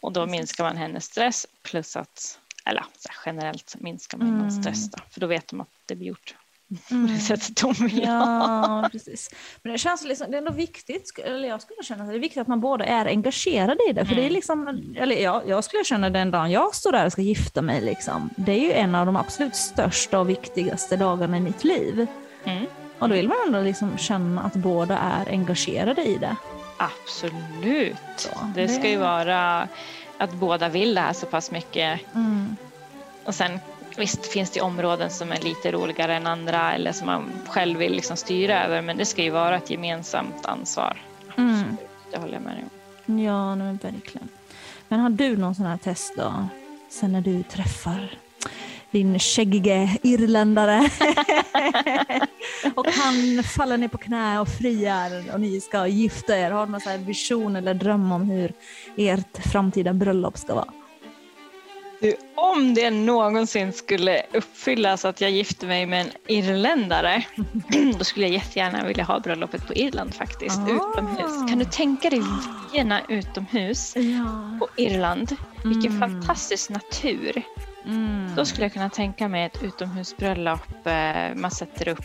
[0.00, 2.84] Och då minskar man hennes stress plus att, eller
[3.26, 4.50] generellt minskar man mm.
[4.50, 6.34] stress då, för då vet de att det blir gjort
[6.90, 7.06] mm.
[7.06, 9.30] på det sättet de vill Ja, precis.
[9.62, 12.20] Men det känns liksom, det är ändå viktigt, eller jag skulle känna att det är
[12.20, 14.06] viktigt att man båda är engagerade i det.
[14.06, 17.12] För det är liksom, eller jag, jag skulle känna den dagen jag står där och
[17.12, 21.36] ska gifta mig, liksom, det är ju en av de absolut största och viktigaste dagarna
[21.36, 22.06] i mitt liv.
[22.44, 22.66] Mm.
[23.02, 26.36] Och då vill man ändå liksom känna att båda är engagerade i det.
[26.76, 27.96] Absolut.
[28.16, 29.68] Så, det, det ska ju vara
[30.18, 32.00] att båda vill det här så pass mycket.
[32.14, 32.56] Mm.
[33.24, 33.58] Och sen
[33.96, 37.92] visst finns det områden som är lite roligare än andra eller som man själv vill
[37.92, 40.96] liksom styra över men det ska ju vara ett gemensamt ansvar.
[41.36, 41.76] Mm.
[42.10, 42.64] Det håller jag med dig
[43.06, 43.18] om.
[43.18, 44.28] Ja, men verkligen.
[44.88, 46.46] Men har du någon sån här test då?
[46.90, 48.18] Sen när du träffar
[48.92, 50.78] din skäggige irländare.
[52.74, 56.50] och han faller ner på knä och friar och ni ska gifta er.
[56.50, 58.52] Har du någon vision eller dröm om hur
[58.96, 60.72] ert framtida bröllop ska vara?
[62.00, 67.24] Du, om det någonsin skulle uppfyllas att jag gifter mig med en irländare,
[67.98, 70.70] då skulle jag jättegärna vilja ha bröllopet på Irland faktiskt, ah.
[70.70, 71.50] utomhus.
[71.50, 72.22] Kan du tänka dig
[72.72, 74.58] vyerna utomhus ja.
[74.58, 75.36] på Irland?
[75.64, 76.00] Vilken mm.
[76.00, 77.42] fantastisk natur.
[77.86, 78.30] Mm.
[78.36, 80.86] Då skulle jag kunna tänka mig ett utomhusbröllop.
[80.86, 82.04] Eh, man sätter upp,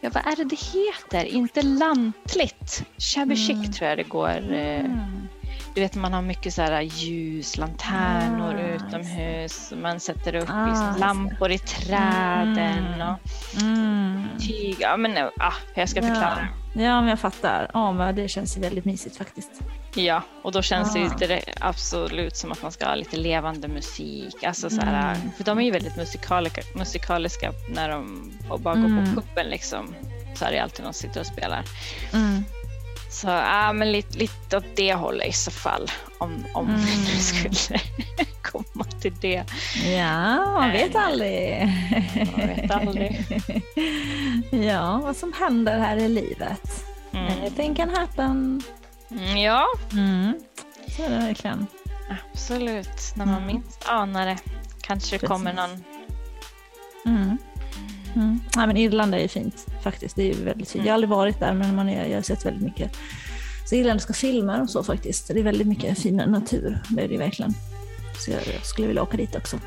[0.00, 1.24] ja vad är det det heter?
[1.24, 2.84] Inte lantligt.
[2.98, 3.72] Shabby chic mm.
[3.72, 4.52] tror jag det går.
[4.52, 5.28] Eh, mm.
[5.74, 9.72] Du vet man har mycket så här ljus, lanternor ah, utomhus.
[9.76, 13.08] Man sätter upp ah, lampor i träden mm.
[13.08, 13.18] och
[13.62, 14.28] mm.
[14.38, 14.76] tyg.
[14.80, 16.48] Ja men ah, jag ska förklara.
[16.54, 17.70] Ja, ja men jag fattar.
[17.74, 19.50] Ja men det känns väldigt mysigt faktiskt.
[19.94, 21.16] Ja, och då känns ah.
[21.18, 24.44] det ju absolut som att man ska ha lite levande musik.
[24.44, 25.30] Alltså så här, mm.
[25.36, 29.14] För de är ju väldigt musikaliska, musikaliska när de bara går mm.
[29.14, 29.94] på puppen liksom.
[30.34, 31.64] Så är det alltid någon sitter och spelar.
[32.12, 32.44] Mm.
[33.10, 35.90] Så ja, men lite, lite åt det hållet i så fall.
[36.18, 36.80] Om, om mm.
[37.06, 37.80] vi skulle
[38.42, 39.44] komma till det.
[39.84, 41.68] Ja, man vet aldrig.
[42.36, 43.26] Man vet aldrig.
[44.68, 46.84] ja, vad som händer här i livet.
[47.12, 47.26] Mm.
[47.26, 48.62] Anything can happen.
[49.10, 49.66] Mm, ja.
[49.92, 50.40] Mm.
[50.96, 51.66] Så är det verkligen.
[52.32, 53.14] Absolut.
[53.14, 53.46] När man mm.
[53.46, 54.38] minst anar det
[54.80, 55.84] kanske det kommer någon...
[57.06, 57.38] Mm.
[58.14, 58.40] Mm.
[58.54, 60.16] Ja, men Irland är ju fint faktiskt.
[60.16, 60.84] Det är ju väldigt fint.
[60.84, 62.96] Jag har aldrig varit där men man är, jag har sett väldigt mycket
[63.70, 65.28] så irländska filmer och så faktiskt.
[65.28, 66.78] Det är väldigt mycket fin natur.
[66.88, 67.54] Det är det verkligen.
[68.18, 69.58] Så jag skulle vilja åka dit också.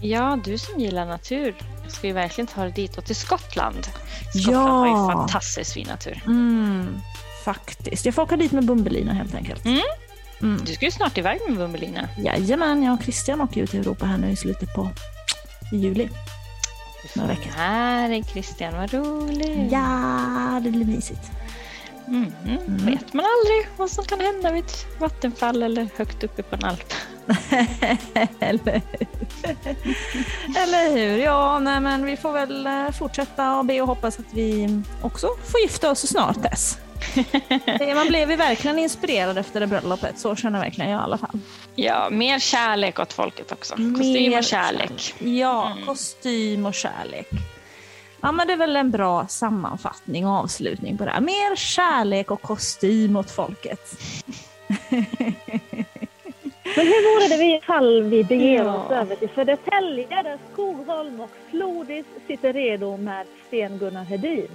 [0.00, 1.54] Ja, du som gillar natur
[1.88, 3.86] ska ju verkligen ta dig dit och till Skottland.
[4.34, 4.70] Skottland ja.
[4.70, 6.22] har ju fantastiskt fin natur.
[6.26, 7.00] Mm,
[7.44, 8.06] faktiskt.
[8.06, 9.64] Jag får åka dit med Bumbelina helt enkelt.
[9.64, 9.80] Mm.
[10.42, 10.64] Mm.
[10.64, 12.08] Du ska ju snart iväg med Bumbelina.
[12.18, 14.90] Jajamän, jag och Christian åker ut i Europa här nu i slutet på
[15.72, 16.08] juli.
[17.14, 17.50] Några veckor.
[17.50, 19.72] Här är Christian, vad roligt.
[19.72, 21.30] Ja, det blir mysigt.
[22.08, 22.58] Mm, mm.
[22.66, 22.86] Mm.
[22.86, 26.64] Vet man aldrig vad som kan hända vid ett vattenfall eller högt uppe på en
[26.64, 26.92] alp.
[28.40, 29.06] eller hur?
[30.56, 31.18] eller hur?
[31.18, 35.28] Ja, nej, men vi får väl eh, fortsätta och be och hoppas att vi också
[35.44, 36.78] får gifta oss snart dess.
[37.94, 41.38] Man blev ju verkligen inspirerad efter det bröllopet, så känner verkligen jag i alla fall.
[41.74, 43.74] Ja, mer kärlek åt folket också.
[43.74, 45.14] Kostym och kärlek.
[45.18, 45.86] Ja, mm.
[45.86, 47.28] kostym och kärlek.
[48.20, 51.20] Ja, men det är väl en bra sammanfattning och avslutning på det här.
[51.20, 53.96] Mer kärlek och kostym åt folket.
[56.76, 58.74] Men hur vore det ifall vi beger ja.
[58.74, 64.48] oss över till Södertälje där Skogholm och Flodis sitter redo med Sten-Gunnar Hedin?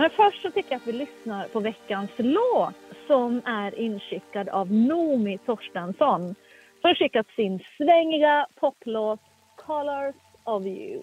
[0.00, 2.74] Men först så tycker jag att vi lyssnar på veckans låt
[3.06, 6.34] som är inskickad av Nomi Torstensson
[6.80, 9.20] som skickat sin svängiga poplåt
[9.56, 11.02] Colors of you.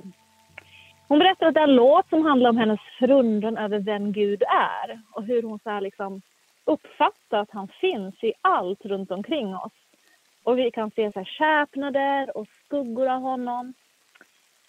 [1.08, 4.44] Hon berättar att det är en låt som handlar om hennes förundran över vem Gud
[4.44, 6.22] är och hur hon så liksom
[6.66, 9.74] uppfattar att han finns i allt runt omkring oss.
[10.44, 13.74] Och vi kan se så här skärpnader och skuggor av honom.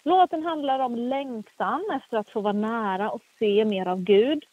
[0.07, 4.43] Låten handlar om längtan efter att få vara nära och se mer av Gud.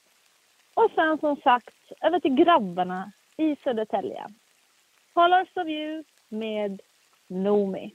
[0.74, 4.26] Och sen som sagt över till grabbarna i Södertälje.
[5.12, 6.80] Colors of you med
[7.28, 7.92] Nomi.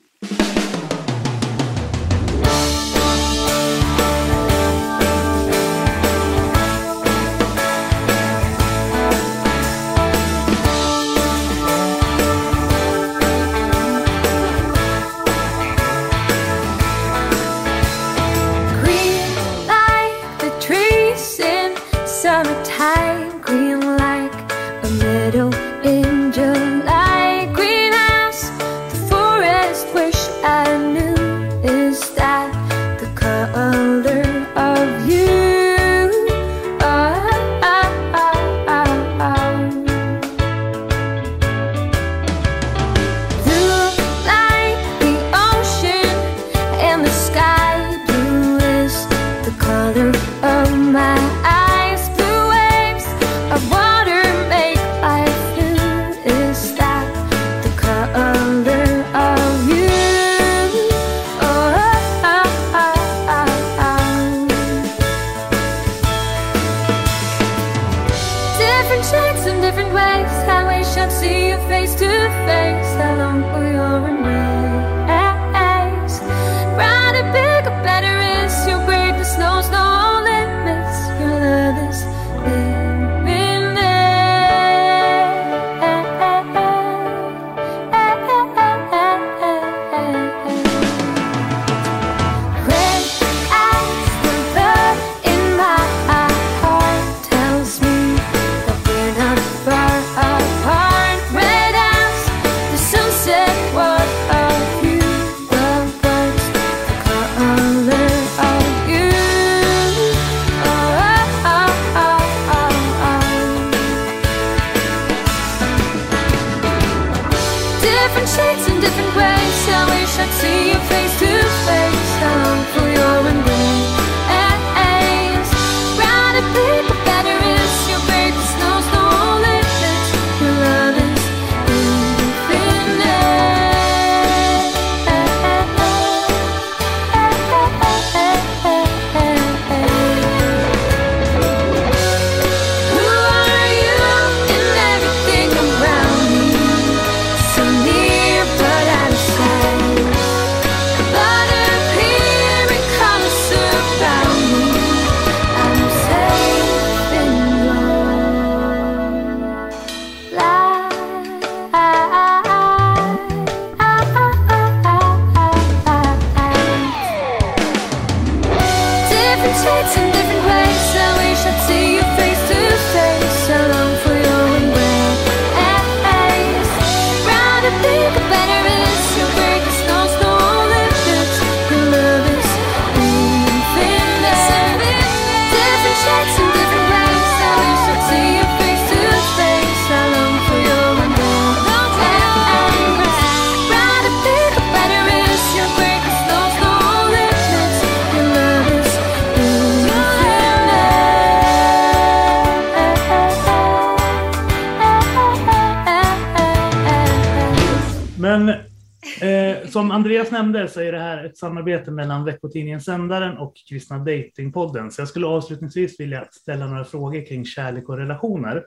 [211.40, 214.92] Ett samarbete mellan veckotidningen Sändaren och Kristna Datingpodden.
[214.92, 218.64] Så jag skulle avslutningsvis vilja ställa några frågor kring kärlek och relationer.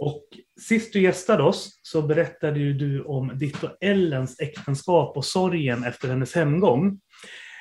[0.00, 0.24] Och
[0.60, 5.84] sist du gästade oss så berättade ju du om ditt och Ellens äktenskap och sorgen
[5.84, 7.00] efter hennes hemgång.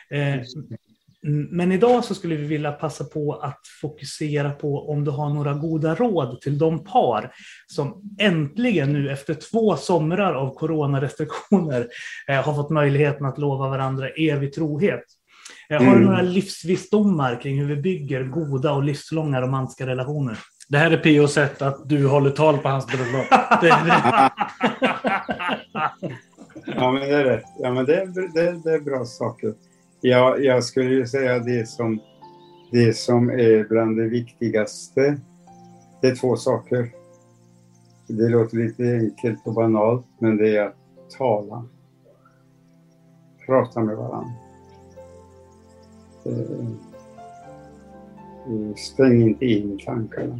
[0.10, 0.41] Eh,
[1.49, 5.53] men idag så skulle vi vilja passa på att fokusera på om du har några
[5.53, 7.32] goda råd till de par
[7.67, 11.88] som äntligen nu efter två somrar av coronarestriktioner
[12.27, 15.03] eh, har fått möjligheten att lova varandra evig trohet.
[15.69, 16.03] Eh, Har du Mm.
[16.03, 20.38] några livsvisdomar kring hur vi bygger goda och livslånga romantiska relationer?
[20.69, 23.25] Det här är Pios sätt att du håller tal på hans bröllop.
[23.62, 24.32] Det är det.
[26.65, 27.43] Ja, men det är rätt.
[27.60, 29.53] Ja, men det, är, det, det är bra saker.
[30.01, 31.99] Ja, jag skulle ju säga det som,
[32.71, 35.19] det som är bland det viktigaste.
[36.01, 36.91] Det är två saker.
[38.07, 40.75] Det låter lite enkelt och banalt, men det är att
[41.17, 41.65] tala.
[43.45, 44.33] Prata med varandra.
[46.25, 46.67] Eh,
[48.75, 50.39] stäng inte in tankarna.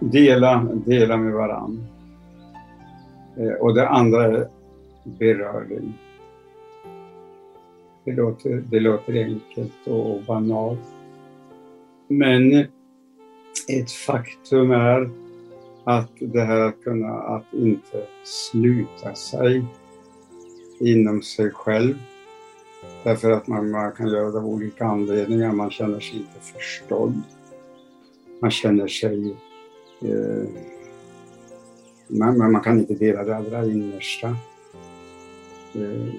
[0.00, 1.84] Dela, dela med varandra.
[3.36, 4.48] Eh, och det andra är
[5.04, 5.98] beröring.
[8.04, 10.80] Det låter, det låter enkelt och banalt.
[12.08, 12.66] Men
[13.68, 15.10] ett faktum är
[15.84, 19.64] att det här att kunna att inte sluta sig
[20.80, 21.94] inom sig själv.
[23.04, 25.52] Därför att man, man kan göra det av olika anledningar.
[25.52, 27.22] Man känner sig inte förstådd.
[28.40, 29.36] Man känner sig
[30.02, 30.48] eh,
[32.06, 34.28] man, man kan inte dela det allra innersta.
[35.74, 36.14] Eh,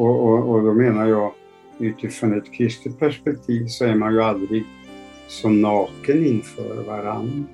[0.00, 1.32] och, och, och då menar jag
[1.78, 4.64] utifrån ett kristet perspektiv så är man ju aldrig
[5.28, 7.46] så naken inför varann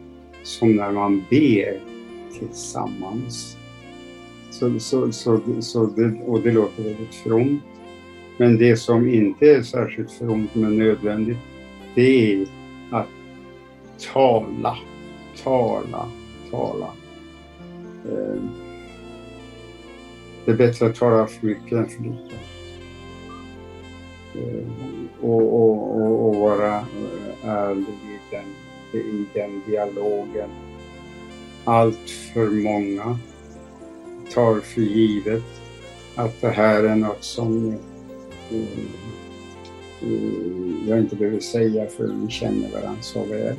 [0.42, 1.80] som när man ber
[2.38, 3.56] tillsammans.
[4.50, 7.62] Så, så, så, så det, och det låter väldigt fromt.
[8.38, 11.38] Men det som inte är särskilt fromt men nödvändigt
[11.94, 12.46] det är
[12.90, 13.08] att
[14.12, 14.76] tala,
[15.44, 16.08] tala,
[16.50, 16.90] tala.
[18.04, 18.65] Eh,
[20.46, 22.34] det är bättre att tala för mycket än för lite.
[24.34, 24.66] Eh,
[25.20, 28.44] och, och, och, och vara eh, ärlig i den,
[29.00, 30.50] i den dialogen.
[31.64, 33.18] Allt för många
[34.34, 35.44] tar för givet
[36.16, 37.74] att det här är något som
[38.50, 38.68] eh,
[40.88, 43.56] jag inte behöver säga för vi känner varandra så väl.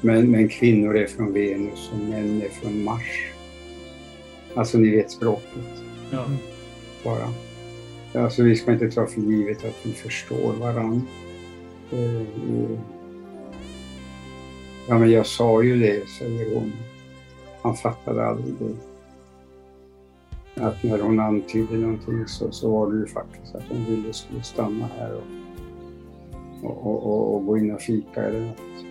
[0.00, 3.32] Men, men kvinnor är från Venus och män är från Mars.
[4.54, 6.24] Alltså ni vet språket Ja.
[7.04, 7.28] bara.
[8.24, 11.00] Alltså vi ska inte ta för givet att vi förstår varandra.
[11.92, 12.78] Eh, eh.
[14.88, 16.72] Ja men jag sa ju det, säger hon.
[17.62, 18.74] Han fattade aldrig det.
[20.62, 24.42] Att när hon antydde någonting så, så var det ju faktiskt att hon ville skulle
[24.42, 25.22] stanna här och,
[26.70, 28.84] och, och, och, och gå in och fika eller något.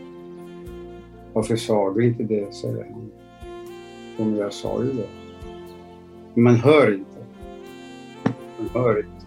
[1.33, 3.11] Varför sa du inte det, säger han.
[4.17, 5.07] Jo, men jag sa ju det.
[6.33, 7.19] Man hör inte.
[8.57, 9.25] Man hör inte.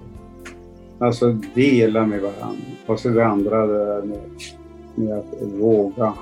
[0.99, 2.63] Alltså dela med varandra.
[2.87, 4.21] Och så det andra det där med,
[4.95, 6.15] med att våga.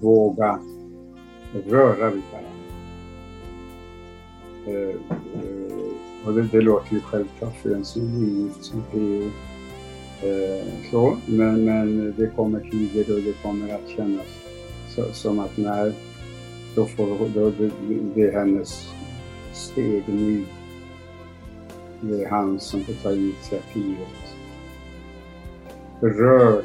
[0.00, 0.58] Våga
[1.68, 2.52] röra vid varandra.
[4.66, 9.22] Eh, eh, och det, det låter ju självklart för en som är som PO.
[10.26, 14.26] Eh, så, men, men det kommer tider då det kommer att kännas
[14.88, 15.92] så, som att när
[16.74, 17.70] då får då, det,
[18.14, 18.88] det är hennes
[19.52, 20.44] steg nu.
[22.00, 24.36] Det är han som får ta initiativet.
[26.00, 26.62] Rör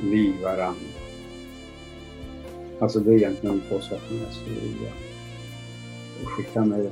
[0.00, 1.00] vid varandra.
[2.78, 4.90] Alltså det är egentligen två saker jag skulle vilja
[6.24, 6.90] skicka med.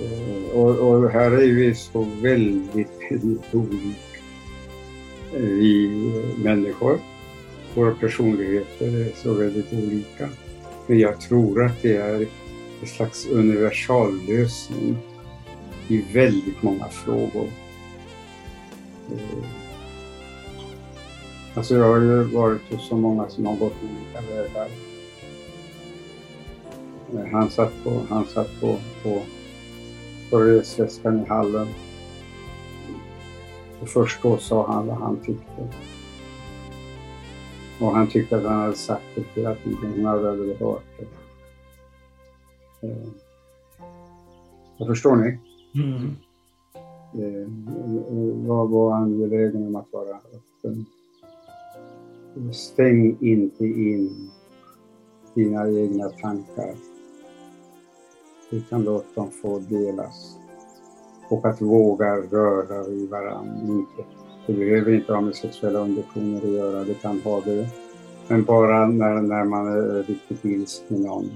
[0.00, 3.98] Eh, och, och här är vi så väldigt, väldigt olika.
[5.32, 5.88] Vi
[6.44, 6.98] människor,
[7.74, 10.28] våra personligheter är så väldigt olika.
[10.86, 12.26] Men jag tror att det är
[12.80, 14.96] en slags universallösning
[15.88, 17.48] i väldigt många frågor.
[19.12, 19.44] Eh,
[21.54, 24.68] alltså jag har ju varit hos så många som har gått olika vägar.
[27.14, 29.22] Eh, han satt på, han satt på, på,
[30.30, 31.68] på resväskan i hallen.
[33.80, 35.68] Och först då sa han vad han tyckte.
[37.84, 39.92] Och han tyckte att han hade sagt det flera tiden.
[39.96, 41.06] Hon hade aldrig hört det.
[42.86, 43.08] Eh,
[44.76, 45.38] Jag förstår ni?
[45.74, 46.16] Mm.
[47.14, 47.48] eh,
[48.46, 50.86] var, var angelägen om att vara öppen.
[52.52, 54.30] Stäng inte in
[55.34, 56.74] dina egna tankar.
[58.50, 60.38] Utan låt dem få delas.
[61.28, 63.66] Och att våga röra vid varandra.
[63.66, 64.04] Inte,
[64.46, 67.68] det behöver inte ha med sexuella undertoner att göra, det kan ha det.
[68.28, 71.30] Men bara när, när man är riktigt ilsk med någon.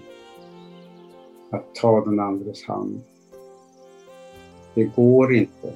[1.51, 3.01] Att ta den andres hand.
[4.75, 5.73] Det går inte.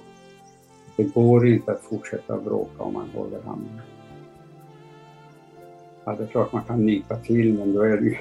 [0.97, 3.81] Det går inte att fortsätta bråka om man håller handen.
[6.05, 8.17] Ja, det är klart man kan nypa till, men då är det ju...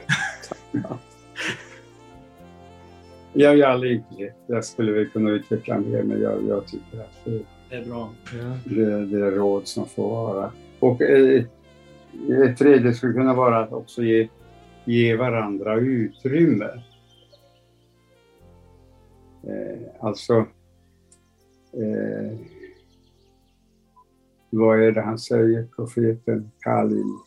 [3.33, 4.03] jag i aldrig.
[4.47, 7.27] Jag skulle väl kunna utveckla mer, men jag, jag tycker att
[7.71, 8.13] det, är bra.
[8.33, 8.57] Ja.
[8.75, 10.51] det, det är råd som får vara.
[10.79, 11.45] Och eh,
[12.43, 14.29] ett tredje skulle kunna vara att också ge,
[14.85, 16.83] ge varandra utrymme.
[19.43, 20.33] Eh, alltså,
[21.73, 22.37] eh,
[24.49, 27.17] vad är det han säger, profeten Kalil?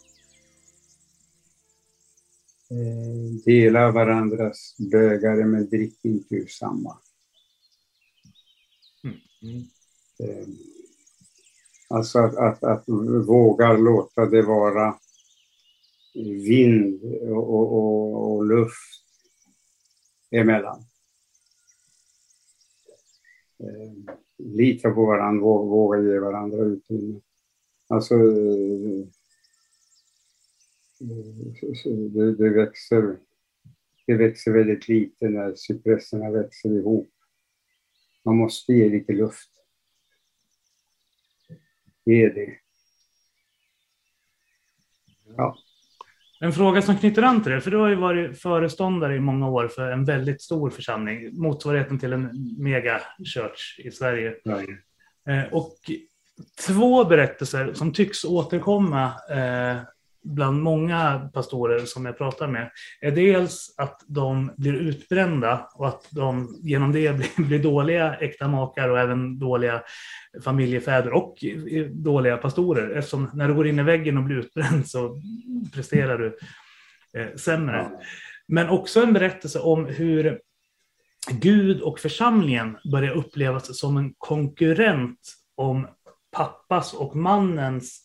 [2.70, 6.98] Eh, dela varandras bägare men drick inte ur samma.
[9.42, 9.64] Mm.
[10.18, 10.46] Eh,
[11.88, 12.84] Alltså att, att, att
[13.26, 14.98] våga låta det vara
[16.46, 19.04] vind och, och, och, och luft
[20.30, 20.84] emellan.
[23.58, 27.20] Eh, lita på varandra, våga, ge varandra utrymme.
[27.88, 28.14] Alltså,
[32.14, 33.18] det, det, växer,
[34.06, 37.10] det växer väldigt lite när cypresserna växer ihop.
[38.24, 39.53] Man måste ge lite luft.
[42.04, 42.58] Ge det.
[45.36, 45.56] Ja.
[46.40, 49.48] En fråga som knyter an till det, för du har ju varit föreståndare i många
[49.48, 53.00] år för en väldigt stor församling, motsvarigheten till en mega
[53.34, 54.34] church i Sverige.
[54.44, 54.60] Ja.
[55.32, 55.76] Eh, Och
[56.66, 59.78] två berättelser som tycks återkomma eh,
[60.24, 62.70] bland många pastorer som jag pratar med
[63.00, 68.48] är dels att de blir utbrända och att de genom det blir, blir dåliga äkta
[68.48, 69.82] makar och även dåliga
[70.44, 72.90] familjefäder och eh, dåliga pastorer.
[72.90, 75.20] Eftersom när du går in i väggen och blir utbränd så
[75.74, 76.38] presterar du
[77.20, 77.90] eh, sämre.
[78.48, 80.40] Men också en berättelse om hur
[81.30, 85.20] Gud och församlingen börjar upplevas som en konkurrent
[85.56, 85.86] om
[86.36, 88.04] pappas och mannens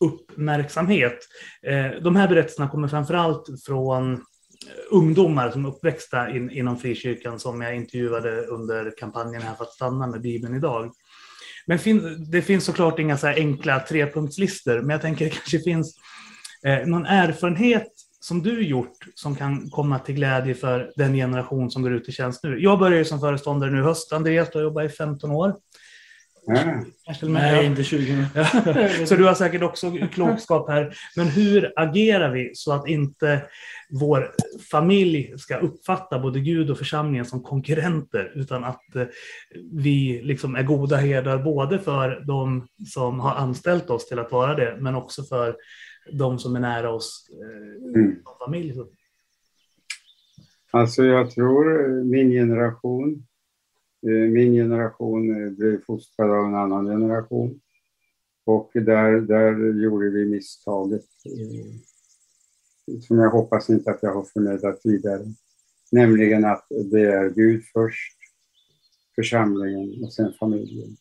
[0.00, 1.18] uppmärksamhet.
[1.66, 4.20] Eh, de här berättelserna kommer framförallt från eh,
[4.90, 9.72] ungdomar som är uppväxta in, inom frikyrkan som jag intervjuade under kampanjen här för att
[9.72, 10.92] stanna med Bibeln idag.
[11.66, 15.58] Men fin, det finns såklart inga så här enkla trepunktslistor, men jag tänker det kanske
[15.58, 15.96] finns
[16.66, 17.88] eh, någon erfarenhet
[18.20, 22.12] som du gjort som kan komma till glädje för den generation som går ut i
[22.12, 22.58] tjänst nu.
[22.58, 24.12] Jag börjar som föreståndare nu i höst.
[24.12, 25.54] Andreas, du har jobbat i 15 år.
[27.22, 28.44] Nej, inte 20 Ja,
[29.06, 30.94] Så du har säkert också klokskap här.
[31.16, 33.42] Men hur agerar vi så att inte
[33.90, 34.30] vår
[34.70, 39.06] familj ska uppfatta både Gud och församlingen som konkurrenter, utan att eh,
[39.72, 44.54] vi liksom är goda herdar både för de som har anställt oss till att vara
[44.54, 45.56] det, men också för
[46.12, 48.16] de som är nära oss eh, Mm.
[48.24, 48.74] som familj.
[48.74, 48.88] Så-
[50.72, 53.26] Alltså jag tror min generation,
[54.02, 57.60] Eh, min generation eh, blev fostrad av en annan generation.
[58.44, 64.80] Och där, där gjorde vi misstaget eh, som jag hoppas inte att jag har förmedlat
[64.84, 65.24] vidare.
[65.92, 68.16] Nämligen att det är Gud först,
[69.14, 70.96] församlingen och sen familjen.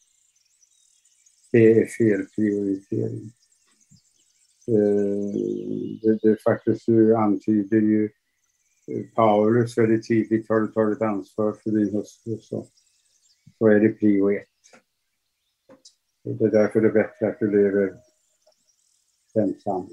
[1.52, 3.32] Det är fel prioritering.
[6.02, 8.10] Det, det faktiskt antyder ju
[9.16, 12.68] Paulus väldigt tydligt har du tagit ansvar för din hustru så,
[13.60, 14.48] så är det prio ett.
[16.24, 17.96] Det är därför det är bättre att du lever
[19.36, 19.90] ensam.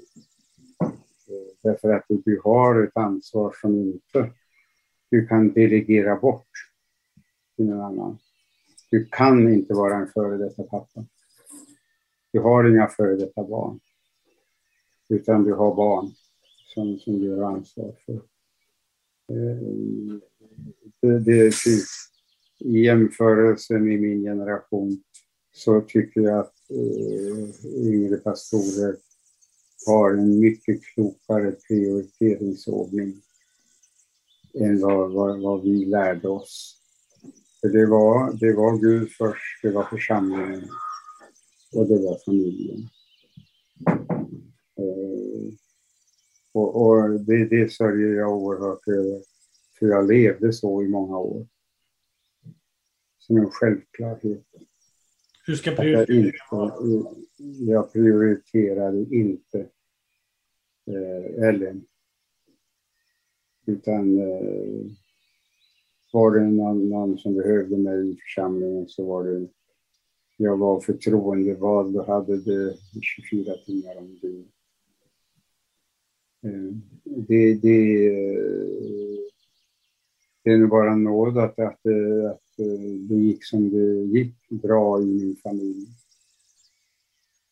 [1.63, 4.33] Därför att du har ett ansvar som inte
[5.09, 6.47] du kan delegera bort
[7.55, 8.17] till någon annan.
[8.89, 11.05] Du kan inte vara en före detta pappa.
[12.31, 13.79] Du har inga före detta barn.
[15.09, 16.11] Utan du har barn
[16.73, 18.13] som, som du har ansvar för.
[19.31, 20.19] Eh,
[21.01, 21.51] det, det är
[22.59, 25.03] i jämförelse med min generation
[25.53, 28.95] så tycker jag att eh, yngre pastorer
[29.85, 33.21] har en mycket klokare prioriteringsordning.
[34.59, 36.81] än vad, vad, vad vi lärde oss.
[37.61, 40.69] För det var, det var Gud först, det var församlingen
[41.73, 42.89] och det var familjen.
[44.79, 45.53] Eh,
[46.53, 49.21] och, och det, det sörjer jag oerhört över,
[49.79, 51.47] för jag levde så i många år.
[53.27, 54.45] Som en självklarhet.
[55.45, 59.59] Hur ska prioriteringen inte, jag prioriterade inte
[60.87, 61.85] eh, Ellen.
[63.65, 64.85] Utan eh,
[66.13, 69.47] var det någon, någon som behövde mig i församlingen så var det
[70.37, 74.47] jag var förtroendevald och hade det 24 timmar om dygnet.
[76.43, 76.73] Eh,
[77.03, 79.16] Det, det, eh,
[80.47, 81.85] det är nog bara en nåd att, att,
[82.31, 85.87] att eh, det gick som det gick bra i min familj.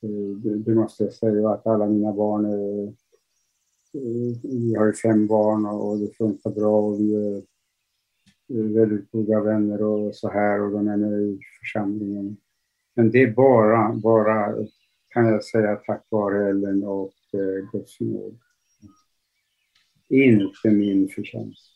[0.03, 4.93] Eh, det, det måste jag säga, att alla mina barn är, eh, vi har ju
[4.93, 7.41] fem barn och det funkar bra och vi är
[8.47, 12.37] är väldigt goda vänner och så här och de är med i församlingen.
[12.93, 14.55] Men det är bara, bara
[15.09, 18.39] kan jag säga tack vare Ellen och eh, Guds nåd.
[20.09, 21.71] Inte min förtjänst.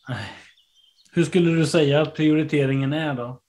[1.12, 3.40] Hur skulle du säga att prioriteringen är då?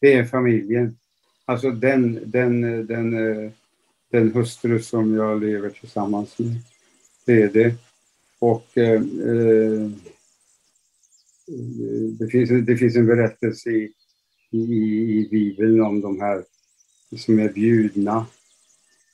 [0.00, 0.98] Det är familjen.
[1.44, 3.10] Alltså den, den, den,
[4.10, 6.56] den hustru som jag lever tillsammans med.
[7.26, 7.74] Det är det.
[8.38, 9.00] Och eh,
[12.18, 13.92] det, finns, det finns en berättelse i,
[14.50, 16.44] i, i Bibeln om de här
[17.16, 18.26] som är bjudna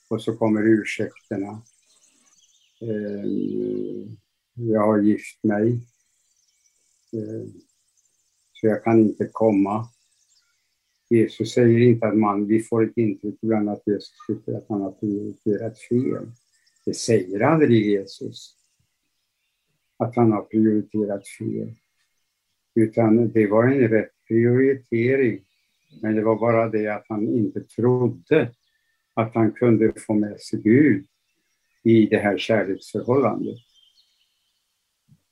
[0.07, 1.61] och så kommer ursäkterna.
[2.81, 3.25] Eh,
[4.53, 5.79] jag har gift mig.
[7.13, 7.47] Eh,
[8.53, 9.87] så jag kan inte komma.
[11.09, 14.81] Jesus säger inte att man, vi får ett intryck ibland att Jesus tycker att han
[14.81, 16.31] har prioriterat fel.
[16.85, 18.57] Det säger aldrig Jesus.
[19.97, 21.73] Att han har prioriterat fel.
[22.75, 25.45] Utan det var en rätt prioritering.
[26.01, 28.51] Men det var bara det att han inte trodde
[29.13, 31.07] att han kunde få med sig Gud
[31.83, 33.59] i det här kärleksförhållandet.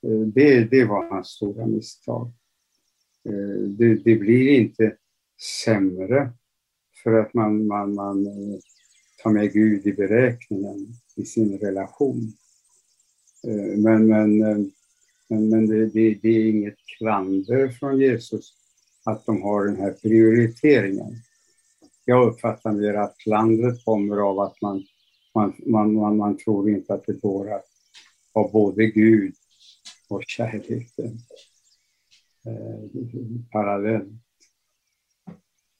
[0.02, 2.32] Eh, det, det var hans stora misstag.
[3.24, 4.96] Eh, det, det blir inte
[5.64, 6.32] sämre
[7.02, 8.58] för att man, man, man eh,
[9.22, 10.86] tar med Gud i beräkningen
[11.16, 12.32] i sin relation.
[13.76, 14.38] Men, men,
[15.28, 18.54] men, men det, det, det är inget klander från Jesus
[19.04, 21.14] att de har den här prioriteringen.
[22.04, 24.84] Jag uppfattar mer att klandret kommer av att man,
[25.34, 27.66] man, man, man, man tror inte att det går att
[28.34, 29.34] ha både Gud
[30.10, 31.18] och kärleken
[32.46, 32.90] eh,
[33.52, 34.12] parallellt.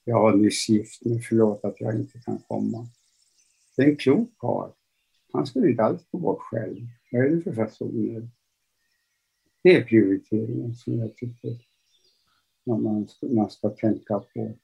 [0.05, 2.89] Jag har nyss gift mig, förlåt att jag inte kan komma.
[3.77, 4.71] Det är en klok karl.
[5.33, 6.87] Han skulle inte alls gå bort själv.
[7.13, 8.29] Vad är det för fasoner?
[9.63, 11.71] Det är prioriteringen som jag tycker
[12.67, 14.55] man, man, ska, man ska tänka på.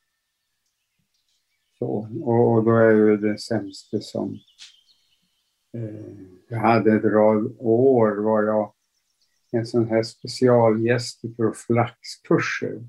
[1.79, 1.87] Så,
[2.23, 4.39] och, och då är jag ju den sämste som...
[5.73, 6.17] Eh,
[6.49, 8.73] jag hade ett rad år var jag
[9.53, 12.89] en sån här specialgäst i profylaxkurser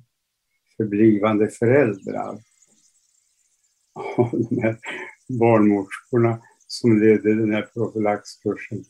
[0.77, 2.39] för blivande föräldrar.
[4.17, 4.77] Och de här
[5.39, 8.83] barnmorskorna som ledde den här profylaxkursen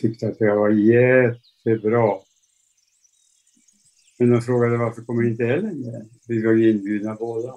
[0.00, 2.18] tyckte att jag var jättebra.
[4.18, 6.08] Men de frågade varför kommer inte Ellen med?
[6.28, 7.54] Vi var ju inbjudna båda.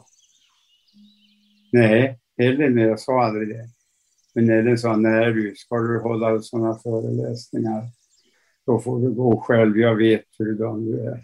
[1.72, 3.70] Nej, Ellen jag sa aldrig det.
[4.34, 7.84] Men Ellen sa, nej du, ska du hålla sådana föreläsningar,
[8.68, 11.24] då får du gå själv, jag vet hurdan du är.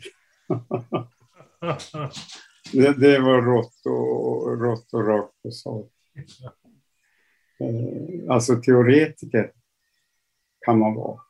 [2.74, 5.92] det, det var rått och, rått och rakt på sak.
[8.30, 9.52] Alltså teoretiker
[10.66, 11.22] kan man vara.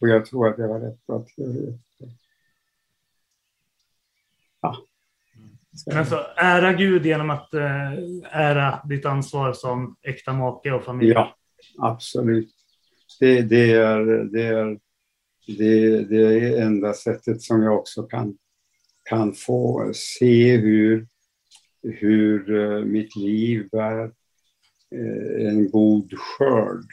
[0.00, 2.08] Och jag tror att jag var rätt bra teoretiker.
[4.60, 4.76] Ja.
[5.86, 7.92] Men alltså, ära Gud genom att eh,
[8.30, 11.10] ära ditt ansvar som äkta make och familj.
[11.10, 11.36] Ja,
[11.78, 12.61] absolut.
[13.20, 14.78] Det, det, är, det, är,
[15.46, 18.38] det, det är enda sättet som jag också kan,
[19.04, 21.06] kan få se hur,
[21.82, 24.12] hur eh, mitt liv bär
[24.94, 26.84] eh, en god skörd.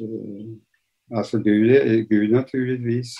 [0.00, 3.16] Eh, alltså Gud, Gud naturligtvis,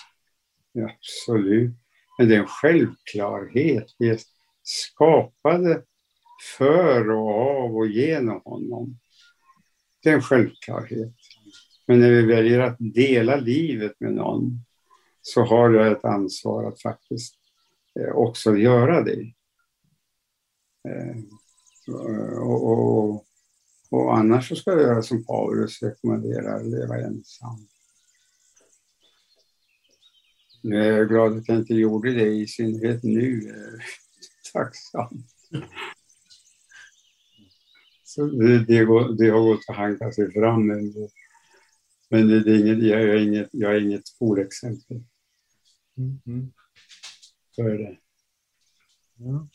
[0.89, 1.71] absolut.
[2.19, 3.87] Men det är en självklarhet.
[3.99, 4.19] Vi är
[4.63, 5.83] skapade
[6.57, 8.99] för och av och genom honom.
[10.03, 11.15] Det är en självklarhet.
[11.87, 14.65] Men när vi väljer att dela livet med någon
[15.23, 17.35] så har jag ett ansvar att faktiskt
[18.01, 19.33] eh, också göra det.
[20.89, 21.17] Eh,
[22.41, 23.27] och, och,
[23.91, 27.67] och annars så ska jag göra som Paulus rekommenderar, leva ensam.
[30.63, 33.41] Nu är jag glad att jag inte gjorde det, i synnerhet nu.
[34.53, 35.25] Tacksam.
[38.17, 40.67] Det, det, går, det har gått att hanka sig fram.
[40.67, 40.93] Men,
[42.11, 45.03] men det, det är inget, jag, är inget, jag är inget skolexempel.
[45.99, 46.53] Mm, mm.
[47.51, 47.97] Så är det.
[49.17, 49.49] Ja.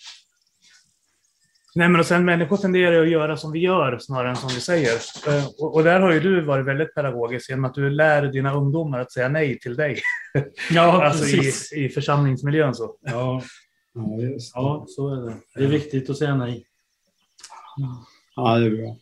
[1.75, 4.61] Nej, men och sen människor tenderar att göra som vi gör snarare än som vi
[4.61, 4.93] säger.
[5.27, 8.53] Eh, Och, och där har ju du varit väldigt pedagogisk genom att du lär dina
[8.53, 10.01] ungdomar att säga nej till dig.
[10.71, 11.73] Ja, alltså precis.
[11.73, 12.97] i, i församlingsmiljön så.
[13.01, 13.43] Ja,
[13.97, 14.17] Ja,
[14.53, 15.37] ja, så är det.
[15.55, 16.67] Det är viktigt att säga nej.
[18.37, 18.95] Ja, det är bra.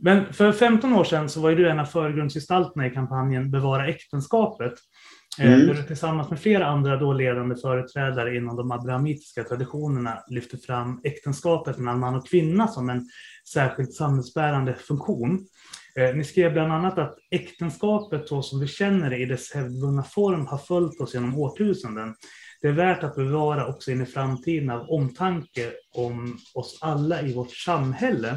[0.00, 3.88] Men för 15 år sedan så var ju du en av förgrundsgestalterna i kampanjen Bevara
[3.88, 4.72] äktenskapet.
[5.40, 5.66] Eh, Mm.
[5.66, 11.00] Där du tillsammans med flera andra då ledande företrädare inom de abrahamitiska traditionerna lyfte fram
[11.04, 13.08] äktenskapet mellan man och kvinna som en
[13.52, 15.46] särskilt samhällsbärande funktion.
[15.98, 20.02] Eh, Ni skrev bland annat att äktenskapet så som vi känner det i dess hävdvunna
[20.02, 22.14] form har följt oss genom årtusenden.
[22.64, 27.34] Det är värt att bevara också in i framtiden av omtanke om oss alla i
[27.34, 28.36] vårt samhälle.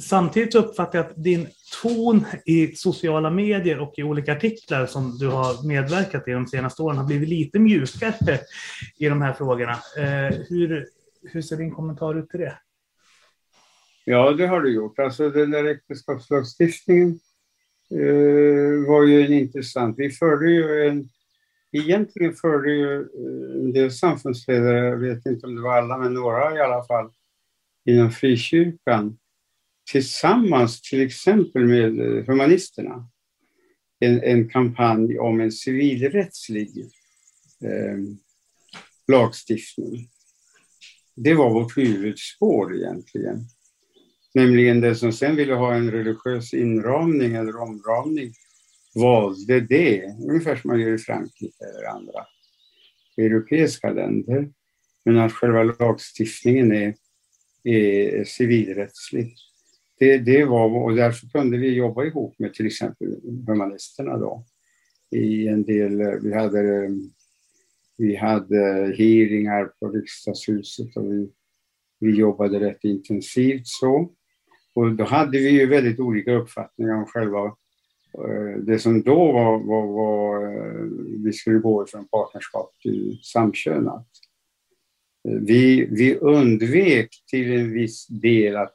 [0.00, 1.48] Samtidigt uppfattar jag att din
[1.82, 6.82] ton i sociala medier och i olika artiklar som du har medverkat i de senaste
[6.82, 8.38] åren har blivit lite mjukare
[8.98, 9.78] i de här frågorna.
[9.96, 10.86] Eh, hur,
[11.22, 12.58] hur ser din kommentar ut till det?
[14.04, 14.98] Ja, det har du gjort.
[14.98, 17.20] Alltså den där äktenskapslagstiftningen
[17.90, 19.98] eh, var ju en intressant.
[19.98, 21.08] Vi förde ju en,
[21.72, 26.14] egentligen förde ju eh, en del samfundsledare, jag vet inte om det var alla, men
[26.14, 27.10] några i alla fall,
[27.84, 29.18] inom frikyrkan
[29.90, 33.08] tillsammans till exempel med eh, humanisterna
[34.00, 36.78] en, en kampanj om en civilrättslig
[37.64, 37.98] eh,
[39.08, 40.08] lagstiftning.
[41.16, 43.46] Det var vårt huvudspår egentligen.
[44.34, 48.32] Nämligen det som sen ville ha en religiös inramning eller omramning
[48.94, 52.26] valde det, ungefär som man gör i Frankrike eller andra
[53.16, 54.50] europeiska länder.
[55.04, 56.94] Men att själva lagstiftningen är,
[57.64, 59.34] är civilrättslig.
[59.98, 63.16] Det, det var, och därför kunde vi jobba ihop med till exempel
[63.46, 64.44] humanisterna då.
[65.10, 66.90] I en del, vi hade,
[67.96, 71.30] vi hade hearingar på riksdagshuset och vi,
[72.00, 74.12] vi jobbade rätt intensivt så.
[74.74, 77.56] Och då hade vi ju väldigt olika uppfattningar om själva
[78.14, 80.88] Eh, det som då var, var, var eh,
[81.24, 84.08] vi skulle gå från partnerskap till samkönat.
[85.28, 88.74] Eh, vi, vi undvek till en viss del att,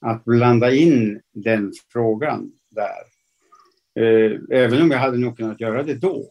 [0.00, 3.18] att blanda in den frågan där.
[4.50, 6.30] Även om jag hade nog kunnat göra det då.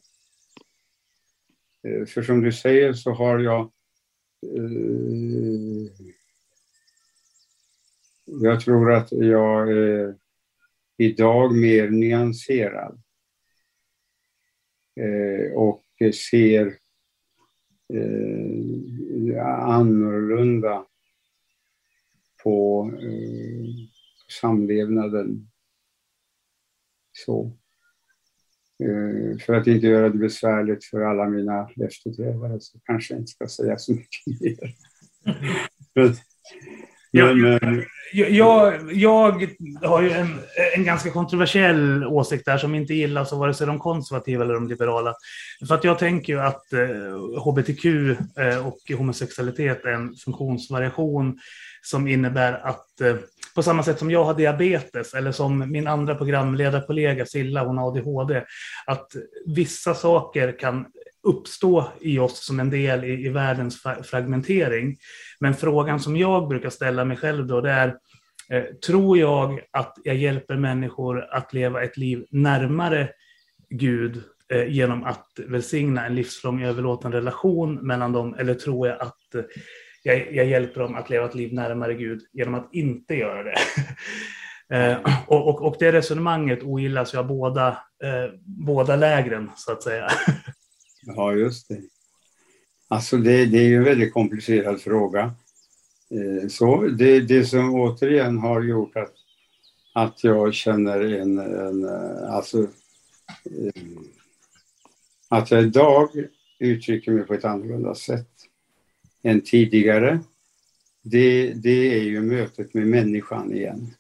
[2.08, 3.72] För som du säger så har jag
[8.26, 10.16] jag tror att jag är
[10.98, 13.02] idag mer nyanserad
[15.00, 15.84] eh, och
[16.30, 16.68] ser
[17.94, 20.86] eh, annorlunda
[22.44, 23.66] på eh,
[24.42, 25.50] samlevnaden.
[27.12, 27.58] Så.
[28.84, 33.32] Eh, för att inte göra det besvärligt för alla mina efterträdare så kanske jag inte
[33.32, 34.76] ska säga så mycket mer.
[37.14, 39.48] Men, Jag, jag, jag
[39.90, 40.40] har ju en,
[40.76, 44.68] en ganska kontroversiell åsikt där som inte gillas av vare sig de konservativa eller de
[44.68, 45.14] liberala.
[45.68, 51.40] För att jag tänker ju att eh, hbtq eh, och homosexualitet är en funktionsvariation
[51.82, 53.16] som innebär att eh,
[53.56, 57.88] på samma sätt som jag har diabetes eller som min andra programledarkollega Silla, hon har
[57.88, 58.44] ADHD,
[58.86, 59.08] att
[59.46, 60.86] vissa saker kan
[61.28, 64.98] uppstå i oss som en del i, i världens fragmentering.
[65.40, 67.88] Men frågan som jag brukar ställa mig själv då, det är
[68.50, 73.10] eh, tror jag att jag hjälper människor att leva ett liv närmare
[73.70, 74.24] Gud
[74.54, 79.44] eh, genom att välsigna en livslång överlåten relation mellan dem, eller tror jag att eh,
[80.04, 83.56] jag, jag hjälper dem att leva ett liv närmare Gud genom att inte göra det?
[84.70, 84.98] Eh,
[85.28, 87.68] och, och, och det resonemanget ogillas ju av båda,
[88.04, 90.08] eh, båda lägren, så att säga.
[91.16, 91.82] Ja, just det.
[92.88, 95.34] Alltså det, det är ju en väldigt komplicerad fråga.
[96.10, 99.14] Eh, så det, det som återigen har gjort att,
[99.94, 103.84] att jag känner en, en eh, alltså eh,
[105.30, 106.10] att jag idag
[106.60, 108.32] uttrycker mig på ett annorlunda sätt
[109.24, 110.20] än tidigare.
[111.02, 113.94] Det, det är ju mötet med människan igen.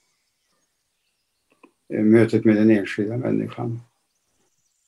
[1.89, 3.79] Mötet med den enskilda människan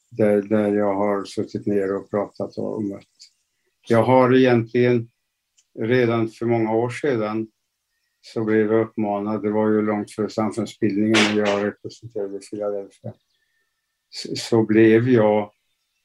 [0.09, 3.05] där, där jag har suttit ner och pratat och mött.
[3.87, 5.09] Jag har egentligen
[5.79, 7.47] redan för många år sedan
[8.21, 13.13] så blev jag uppmanad, det var ju långt före samfundsbildningen när jag representerade Philadelphia,
[14.09, 15.51] så, så blev jag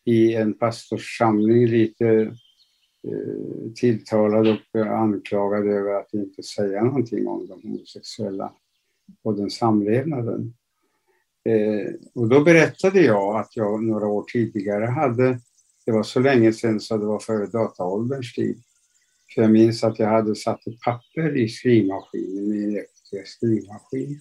[0.04, 2.06] i en pastorssamling lite
[3.08, 8.52] eh, tilltalad och anklagad över att inte säga någonting om de homosexuella
[9.22, 10.54] och den samlevnaden.
[11.48, 15.40] Eh, och då berättade jag att jag några år tidigare hade,
[15.86, 18.62] det var så länge sedan så det var före dataålderns tid,
[19.34, 24.20] för jag minns att jag hade satt ett papper i skrivmaskinen, i en elektrisk skrivmaskin.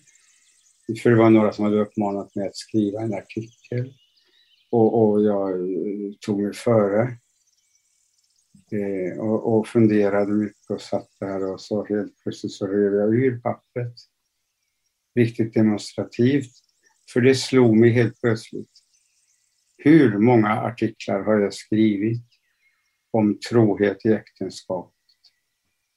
[1.04, 3.94] För det var några som hade uppmanat mig att skriva en artikel.
[4.70, 7.18] Och, och jag eh, tog mig före.
[8.72, 13.16] Eh, och, och funderade mycket och satt där och så helt plötsligt så rev jag
[13.16, 13.94] ur pappret.
[15.16, 16.52] Riktigt demonstrativt.
[17.10, 18.72] För det slog mig helt plötsligt.
[19.78, 22.26] Hur många artiklar har jag skrivit
[23.12, 24.94] om trohet i äktenskapet?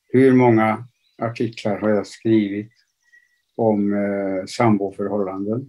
[0.09, 0.89] Hur många
[1.19, 2.73] artiklar har jag skrivit
[3.57, 5.67] om eh, samboförhållanden?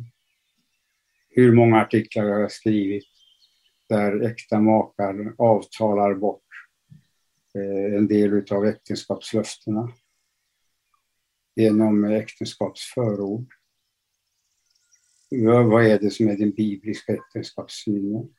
[1.30, 3.06] Hur många artiklar har jag skrivit
[3.90, 6.44] där äkta makar avtalar bort
[7.56, 9.92] eh, en del av äktenskapslöftena
[11.56, 13.57] genom äktenskapsförord?
[15.30, 18.34] Vad är det som är den bibliska äktenskapssynen?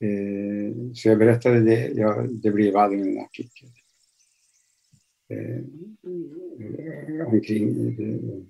[0.00, 3.68] Eh, så jag berättade det, ja, det blev aldrig en artikel.
[5.28, 5.62] Eh,
[7.26, 8.44] omkring det-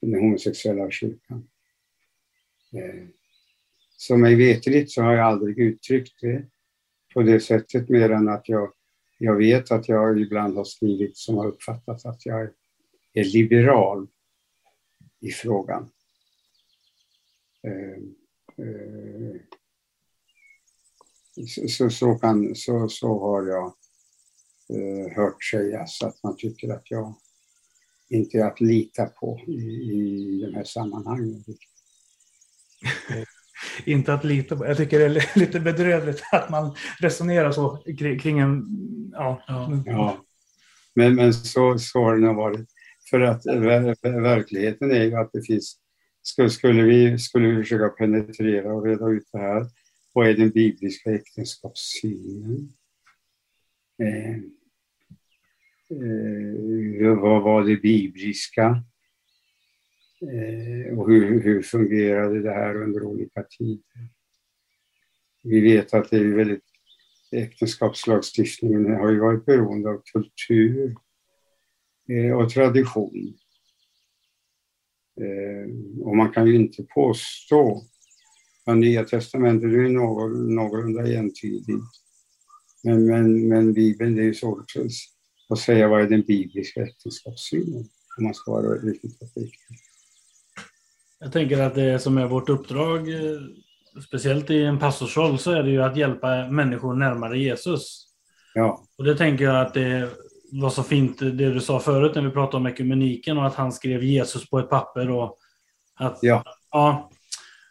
[0.00, 1.48] den homosexuella kyrkan.
[2.72, 3.06] Eh,
[4.00, 6.46] Så mig veterligt så har jag aldrig uttryckt det
[7.14, 8.72] på det sättet mer än att jag,
[9.18, 12.50] jag vet att jag ibland har skrivit som har uppfattat att jag
[13.12, 14.08] är liberal
[15.20, 15.90] i frågan.
[17.66, 17.98] Eh,
[18.64, 19.36] eh,
[21.68, 23.66] Så, så, kan, så, så har jag
[24.78, 27.14] eh, hört sägas att man tycker att jag
[28.10, 31.44] inte är att lita på i, i de här sammanhangen.
[33.84, 34.66] Inte att lita på.
[34.66, 38.64] Jag tycker det är lite bedrövligt att man resonerar så kring, en...
[39.12, 39.42] Ja,
[39.86, 40.24] Ja.
[40.94, 42.68] Men, men så, så har det nog varit.
[43.10, 45.76] För att ver- verkligheten är ju att det finns...
[46.22, 49.66] Skulle, skulle, vi, skulle vi försöka penetrera och reda ut det här,
[50.12, 52.72] vad är den bibliska äktenskapssynen?
[54.02, 54.34] Eh,
[55.90, 58.82] eh, vad var det bibliska?
[60.22, 64.08] Eh, och hur, hur fungerade det här under olika tider?
[65.42, 66.64] Vi vet att det är väldigt
[67.32, 70.96] äktenskapslagstiftningen har ju varit beroende av kultur
[72.08, 73.38] eh, och tradition.
[75.20, 77.82] Eh, och man kan ju inte påstå
[78.66, 81.84] att Nya Testamentet är någon, någorlunda entydigt.
[82.84, 86.82] Men, men, men Bibeln, det är ju svårt att- att säga vad är den bibliska
[86.82, 87.84] äktenskapssynen,
[88.18, 89.58] om man ska vara riktigt uppriktig.
[91.20, 93.40] Jag tänker att det som är vårt uppdrag, eh,
[94.06, 98.04] speciellt i en pastorsroll, så är det ju att hjälpa människor närmare Jesus.
[98.54, 100.10] Ja, Och det tänker jag att det
[100.52, 103.72] var så fint det du sa förut när vi pratade om ekumeniken och att han
[103.72, 105.38] skrev Jesus på ett papper och
[105.94, 106.18] att...
[106.22, 106.42] Ja.
[106.70, 107.10] ja.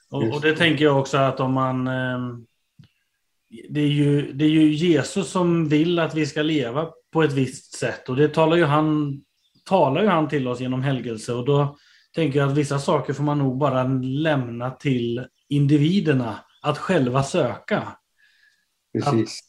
[0.09, 1.87] Och, och det tänker jag också att om man...
[1.87, 2.45] ehm,
[3.69, 7.33] Det är, ju, det är ju Jesus som vill att vi ska leva på ett
[7.33, 9.21] visst sätt och det talar ju han,
[9.65, 11.77] talar ju han till oss genom helgelse och då
[12.15, 17.97] tänker jag att vissa saker får man nog bara lämna till individerna att själva söka.
[18.93, 19.39] precis.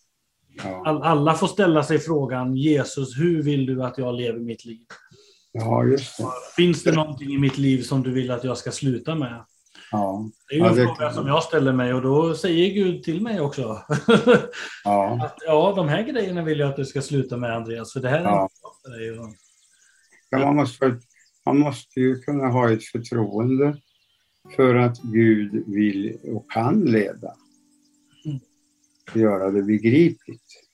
[0.64, 4.64] Ja, All, alla får ställa sig frågan Jesus, hur vill du att jag lever mitt
[4.64, 4.86] liv?
[5.52, 6.24] ja just det.
[6.56, 9.44] Finns det någonting i mitt liv som du vill att jag ska sluta med?
[9.92, 12.74] Ja, Det är ju Ja, en det- fråga som jag ställer mig och då säger
[12.74, 13.62] Gud till mig också.
[14.84, 15.18] ja.
[15.24, 18.08] att, ja, de här grejerna vill jag att du ska sluta med Andreas, för det
[18.08, 18.42] här är Ja.
[18.42, 19.18] inte bra för dig.
[19.18, 19.34] Och-
[20.30, 20.98] Ja, man, måste,
[21.46, 23.76] man måste ju kunna ha ett förtroende
[24.56, 27.32] för att Gud vill och kan leda.
[29.14, 30.68] Göra det begripligt.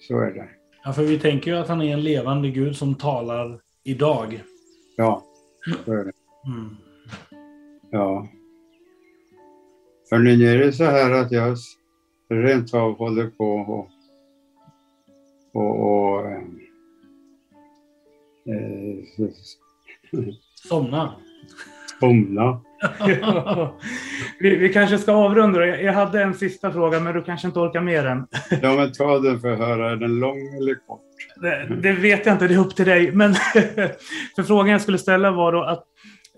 [0.00, 0.48] Så är det.
[0.84, 4.42] Ja, för vi tänker ju att han är en levande Gud som talar idag.
[4.96, 5.24] Ja,
[5.84, 6.12] så är det.
[6.46, 6.76] Mm.
[7.90, 8.28] Ja.
[10.08, 11.56] För nu är det så här att jag
[12.28, 13.88] rent av håller på och,
[15.52, 16.42] och, och eh,
[18.46, 20.24] eh,
[20.68, 22.60] Somna.
[24.40, 25.66] vi, vi kanske ska avrunda.
[25.66, 28.26] Jag, hade en sista fråga, men du kanske inte orkar med den.
[28.62, 29.90] Ja, men ta den för att höra.
[29.90, 31.00] Är den lång eller kort?
[31.42, 33.12] Det, det vet jag inte, det är upp till dig.
[33.12, 33.34] Men
[34.36, 35.84] för frågan jag skulle ställa var då att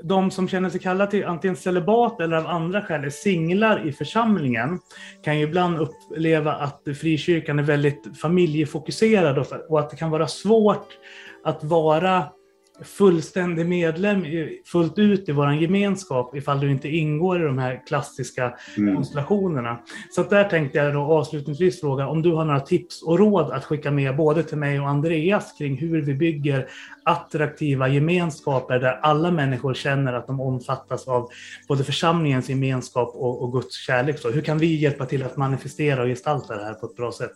[0.03, 3.92] de som känner sig kallade till antingen celibat eller av andra skäl är singlar i
[3.92, 4.78] församlingen
[5.24, 10.88] kan ju ibland uppleva att frikyrkan är väldigt familjefokuserad och att det kan vara svårt
[11.44, 12.24] att vara
[12.85, 14.24] fullständig medlem
[14.64, 18.95] fullt ut i vår gemenskap ifall du inte ingår i de här klassiska Mm.
[18.95, 19.79] konstellationerna.
[20.11, 23.64] Så där tänkte jag då avslutningsvis fråga om du har några tips och råd att
[23.64, 26.68] skicka med både till mig och Andreas kring hur vi bygger
[27.05, 31.29] attraktiva gemenskaper där alla människor känner att de omfattas av
[31.68, 34.18] både församlingens gemenskap och, och Guds kärlek.
[34.18, 37.12] Så hur kan vi hjälpa till att manifestera och gestalta det här på ett bra
[37.12, 37.33] sätt?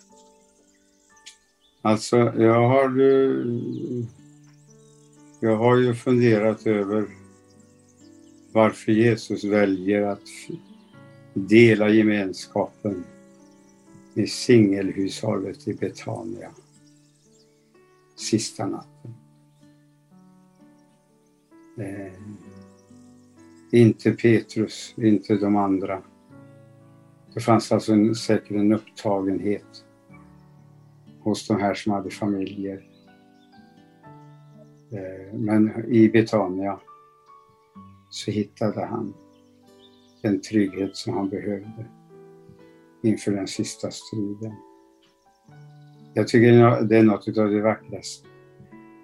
[1.82, 4.04] Alltså, jag har, eh,
[5.40, 7.06] jag har ju funderat över
[8.52, 10.28] varför Jesus väljer att
[11.34, 13.04] dela gemenskapen
[14.14, 16.50] i singelhushållet i Betania
[18.20, 19.14] sista natten.
[21.78, 22.12] Eh,
[23.72, 26.02] inte Petrus, inte de andra.
[27.34, 29.84] Det fanns alltså en, säkert en upptagenhet
[31.20, 32.89] hos de här som hade familjer.
[34.92, 36.80] Eh, men i Betania
[38.10, 39.14] så hittade han
[40.22, 41.86] den trygghet som han behövde
[43.02, 44.54] inför den sista striden.
[46.14, 48.28] Jag tycker det är något av det vackraste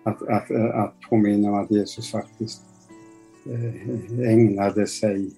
[0.04, 2.62] att, att, att påminna om att Jesus faktiskt
[3.46, 5.30] eh, ägnade sig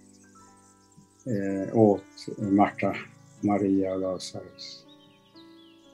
[1.26, 2.02] eh, åt
[2.38, 2.96] Marta,
[3.40, 4.84] Maria och Lazarus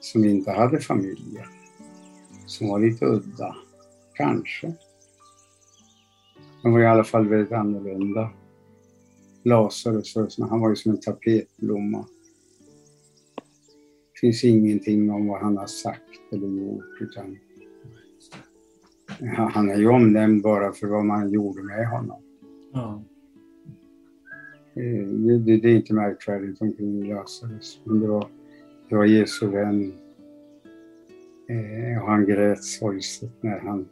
[0.05, 1.49] som inte hade familjer,
[2.47, 3.57] som var lite udda,
[4.15, 4.73] kanske.
[6.63, 8.31] De var i alla fall väldigt annorlunda.
[9.43, 12.07] Lazarus, så- han var ju som en tapetblomma.
[14.13, 16.03] Det finns ingenting om vad han har sagt
[16.33, 17.39] eller gjort, utan
[19.53, 22.23] han är ju omnämnd bara för vad man gjorde med honom.
[22.73, 23.03] Ja.
[24.77, 28.29] Eh, Det, det, det är inte märkvärdigt omkring Lazarus, men det var,
[28.89, 29.93] det var Jesu vän.
[31.49, 33.89] Eh, och han grät sorgset när han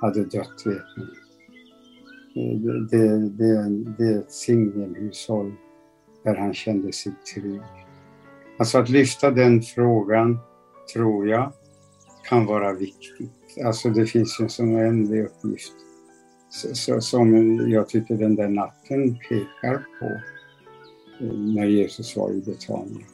[0.00, 1.04] hade dött, vet ni.
[2.36, 5.52] Eh, det, det, det, det är ett singelhushåll
[6.24, 7.60] där han kände sig trygg.
[8.58, 10.38] Alltså att lyfta den frågan,
[10.94, 11.52] tror jag,
[12.28, 13.64] kan vara viktigt.
[13.64, 15.74] Alltså det finns ju en sån oändlig uppgift
[16.50, 20.06] så, så, som jag tycker den där natten pekar på
[21.24, 23.06] eh, när Jesus var i Betania.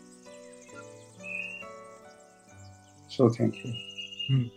[3.09, 3.77] Så tänker jag.
[4.37, 4.49] Mm.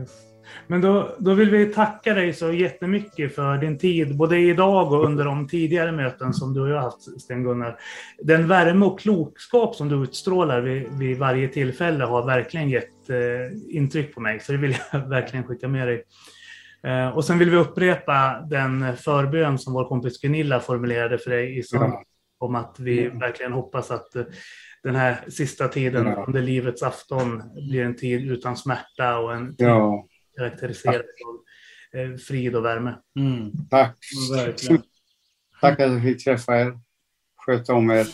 [0.00, 0.29] Yes.
[0.66, 5.04] Men då, då vill vi tacka dig så jättemycket för din tid, både idag och
[5.04, 7.78] under de tidigare möten som du och jag har haft, Sten-Gunnar.
[8.22, 13.16] Den värme och klokskap som du utstrålar vid, vid varje tillfälle har verkligen gett eh,
[13.76, 16.04] intryck på mig, så det vill jag verkligen skicka med dig.
[16.82, 21.58] Eh, och sen vill vi upprepa den förbön som vår kompis Gunilla formulerade för dig
[21.58, 22.46] i söndags, Ja.
[22.46, 23.10] om att vi Ja.
[23.18, 24.22] verkligen hoppas att eh,
[24.82, 26.24] den här sista tiden Ja.
[26.26, 30.06] under livets afton blir en tid utan smärta och en tid Ja,
[30.40, 31.02] karaktäriserad av
[32.00, 32.94] eh, frid och värme.
[33.18, 33.50] Mm.
[33.70, 33.96] tack.
[34.36, 34.82] Verkligen.
[35.60, 36.72] Tack att jag fick träffa er.
[37.36, 38.06] Sköt om er.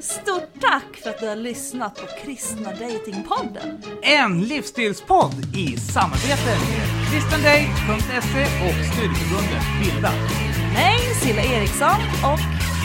[0.00, 3.82] Stort tack för att du har lyssnat på Kristna Datingpodden.
[4.02, 6.56] En livsstilspodd i samarbete med
[7.10, 10.12] kristendate.se och studieförbundet Bilda.
[10.74, 12.40] Mig, Silla Eriksson och